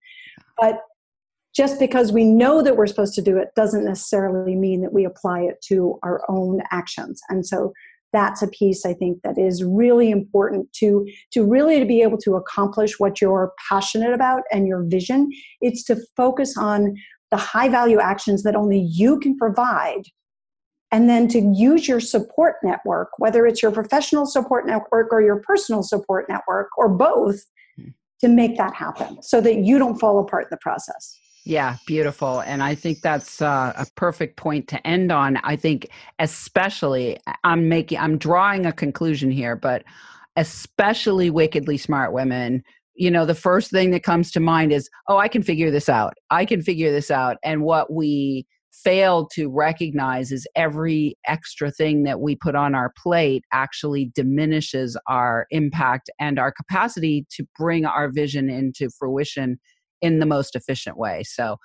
But 0.59 0.81
just 1.55 1.79
because 1.79 2.11
we 2.11 2.25
know 2.25 2.63
that 2.63 2.77
we're 2.77 2.87
supposed 2.87 3.15
to 3.15 3.23
do 3.23 3.37
it 3.37 3.51
doesn't 3.55 3.85
necessarily 3.85 4.57
mean 4.57 4.83
that 4.83 4.93
we 4.93 5.05
apply 5.05 5.41
it 5.43 5.63
to 5.69 5.99
our 6.03 6.23
own 6.29 6.61
actions. 6.73 7.21
And 7.29 7.47
so 7.47 7.73
that's 8.15 8.41
a 8.43 8.49
piece 8.49 8.87
I 8.87 8.95
think 8.95 9.21
that 9.23 9.37
is 9.37 9.65
really 9.65 10.11
important 10.11 10.73
to 10.75 11.07
to 11.33 11.45
really 11.45 11.81
to 11.81 11.85
be 11.85 12.01
able 12.01 12.19
to 12.19 12.37
accomplish 12.37 12.99
what 12.99 13.21
you're 13.21 13.53
passionate 13.69 14.15
about 14.15 14.43
and 14.53 14.67
your 14.67 14.85
vision. 14.85 15.31
It's 15.61 15.83
to 15.85 15.97
focus 16.17 16.57
on 16.57 16.95
the 17.31 17.37
high 17.37 17.69
value 17.69 17.99
actions 17.99 18.45
that 18.45 18.55
only 18.55 18.79
you 18.79 19.19
can 19.19 19.37
provide 19.37 20.05
and 20.93 21.09
then 21.09 21.27
to 21.27 21.41
use 21.41 21.89
your 21.89 21.99
support 21.99 22.55
network, 22.63 23.09
whether 23.19 23.45
it's 23.47 23.61
your 23.61 23.73
professional 23.73 24.27
support 24.27 24.65
network 24.65 25.13
or 25.13 25.21
your 25.21 25.41
personal 25.41 25.83
support 25.83 26.29
network 26.29 26.69
or 26.79 26.89
both, 26.89 27.41
hmm. 27.77 27.89
to 28.21 28.29
make 28.29 28.57
that 28.57 28.75
happen 28.75 29.21
so 29.21 29.41
that 29.41 29.57
you 29.57 29.77
don't 29.77 29.99
fall 29.99 30.21
apart 30.21 30.45
in 30.45 30.49
the 30.53 30.59
process. 30.59 31.19
Yeah, 31.45 31.77
beautiful. 31.87 32.41
And 32.41 32.63
I 32.63 32.75
think 32.75 33.03
that's 33.03 33.43
uh, 33.43 33.75
a 33.77 33.87
perfect 33.97 34.37
point 34.37 34.67
to 34.69 34.87
end 34.87 35.13
on. 35.13 35.37
I 35.39 35.57
think, 35.57 35.91
especially, 36.19 37.19
I'm 37.45 37.69
making, 37.69 37.99
I'm 37.99 38.17
drawing 38.17 38.65
a 38.65 38.73
conclusion 38.73 39.31
here, 39.31 39.55
but 39.55 39.85
especially 40.37 41.31
wickedly 41.31 41.77
smart 41.77 42.13
women 42.13 42.63
you 42.97 43.11
know 43.11 43.27
the 43.27 43.35
first 43.35 43.71
thing 43.71 43.91
that 43.91 44.03
comes 44.03 44.31
to 44.31 44.41
mind 44.41 44.73
is 44.73 44.89
oh 45.09 45.17
i 45.17 45.29
can 45.29 45.43
figure 45.43 45.71
this 45.71 45.89
out 45.89 46.15
i 46.31 46.45
can 46.45 46.63
figure 46.63 46.93
this 46.93 47.11
out 47.11 47.37
and 47.45 47.63
what 47.63 47.93
we 47.93 48.47
failed 48.73 49.31
to 49.33 49.49
recognize 49.49 50.33
is 50.33 50.47
every 50.57 51.17
extra 51.27 51.71
thing 51.71 52.03
that 52.03 52.21
we 52.21 52.35
put 52.35 52.57
on 52.57 52.75
our 52.75 52.93
plate 53.01 53.45
actually 53.53 54.11
diminishes 54.15 54.97
our 55.09 55.47
impact 55.51 56.11
and 56.19 56.39
our 56.39 56.53
capacity 56.53 57.25
to 57.31 57.47
bring 57.57 57.87
our 57.87 58.11
vision 58.11 58.51
into 58.51 58.91
fruition 58.99 59.59
in 60.05 60.19
the 60.19 60.27
most 60.27 60.55
efficient 60.55 60.97
way 60.97 61.23
so 61.23 61.57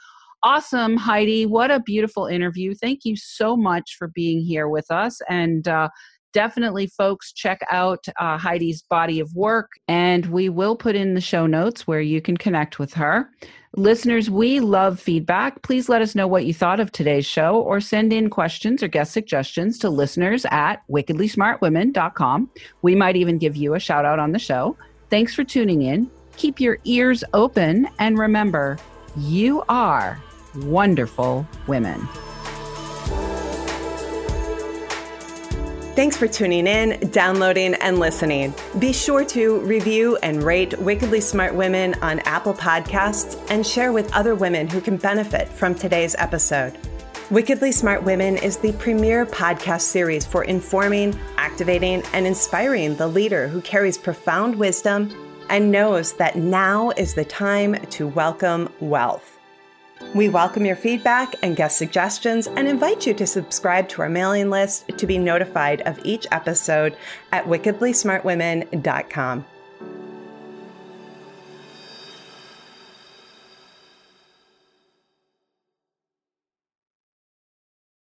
awesome 0.43 0.95
heidi 0.95 1.45
what 1.45 1.69
a 1.69 1.80
beautiful 1.82 2.25
interview 2.25 2.73
thank 2.73 3.06
you 3.06 3.15
so 3.15 3.58
much 3.58 3.95
for 3.97 4.08
being 4.08 4.41
here 4.41 4.67
with 4.67 4.89
us 4.89 5.19
and 5.30 5.67
uh, 5.67 5.89
definitely, 6.34 6.88
folks, 6.88 7.34
check 7.34 7.60
out 7.71 8.06
uh, 8.19 8.38
Heidi's 8.38 8.82
body 8.82 9.19
of 9.19 9.34
work, 9.36 9.71
and 9.88 10.25
we 10.28 10.49
will 10.49 10.75
put 10.75 10.95
in 10.95 11.13
the 11.13 11.21
show 11.21 11.45
notes 11.45 11.88
where 11.88 12.02
you 12.02 12.21
can 12.21 12.38
connect 12.38 12.80
with 12.80 12.93
her. 12.93 13.30
Listeners, 13.75 14.30
we 14.30 14.60
love 14.60 14.99
feedback. 14.99 15.62
Please 15.62 15.89
let 15.89 16.02
us 16.02 16.15
know 16.15 16.28
what 16.28 16.45
you 16.45 16.54
thought 16.54 16.80
of 16.80 16.91
today's 16.91 17.25
show 17.25 17.62
or 17.62 17.80
send 17.80 18.12
in 18.12 18.30
questions 18.30 18.82
or 18.82 18.88
guest 18.88 19.13
suggestions 19.13 19.78
to 19.80 19.89
listeners 19.89 20.45
at 20.49 20.82
wickedlysmartwomen.com. 20.89 22.49
We 22.82 22.95
might 22.95 23.15
even 23.15 23.38
give 23.38 23.56
you 23.56 23.75
a 23.75 23.80
shout 23.80 24.06
out 24.06 24.17
on 24.17 24.32
the 24.32 24.39
show. 24.39 24.75
Thanks 25.10 25.36
for 25.36 25.43
tuning 25.43 25.84
in. 25.84 26.10
Keep 26.39 26.62
your 26.62 26.80
ears 26.86 27.21
open 27.34 27.89
and 27.99 28.17
remember, 28.17 28.78
you 29.17 29.62
are 29.67 30.17
wonderful 30.56 31.45
women. 31.67 31.99
Thanks 35.97 36.15
for 36.15 36.30
tuning 36.30 36.65
in, 36.65 37.10
downloading, 37.12 37.73
and 37.73 37.99
listening. 37.99 38.54
Be 38.80 38.93
sure 38.93 39.25
to 39.25 39.60
review 39.65 40.15
and 40.23 40.41
rate 40.41 40.80
Wickedly 40.80 41.19
Smart 41.19 41.54
Women 41.54 41.93
on 41.95 42.19
Apple 42.19 42.54
Podcasts 42.54 43.38
and 43.52 43.67
share 43.67 43.91
with 43.91 44.10
other 44.13 44.34
women 44.34 44.69
who 44.69 44.80
can 44.80 44.95
benefit 44.95 45.49
from 45.49 45.75
today's 45.75 46.15
episode. 46.17 46.78
Wickedly 47.32 47.73
Smart 47.73 48.02
Women 48.02 48.38
is 48.38 48.56
the 48.56 48.71
premier 48.73 49.25
podcast 49.25 49.82
series 49.82 50.25
for 50.25 50.45
informing, 50.45 51.19
activating, 51.36 52.02
and 52.13 52.25
inspiring 52.25 52.95
the 52.95 53.10
leader 53.10 53.49
who 53.49 53.60
carries 53.60 53.97
profound 53.97 54.56
wisdom 54.56 55.13
and 55.49 55.71
knows 55.71 56.13
that 56.13 56.35
now 56.35 56.91
is 56.91 57.13
the 57.13 57.25
time 57.25 57.75
to 57.88 58.07
welcome 58.07 58.71
wealth. 58.79 59.38
We 60.15 60.29
welcome 60.29 60.65
your 60.65 60.75
feedback 60.75 61.35
and 61.43 61.55
guest 61.55 61.77
suggestions 61.77 62.47
and 62.47 62.67
invite 62.67 63.05
you 63.05 63.13
to 63.15 63.27
subscribe 63.27 63.89
to 63.89 64.01
our 64.01 64.09
mailing 64.09 64.49
list 64.49 64.88
to 64.97 65.05
be 65.05 65.17
notified 65.17 65.81
of 65.81 65.99
each 66.05 66.25
episode 66.31 66.95
at 67.31 67.45
wickedlysmartwomen.com. 67.45 69.45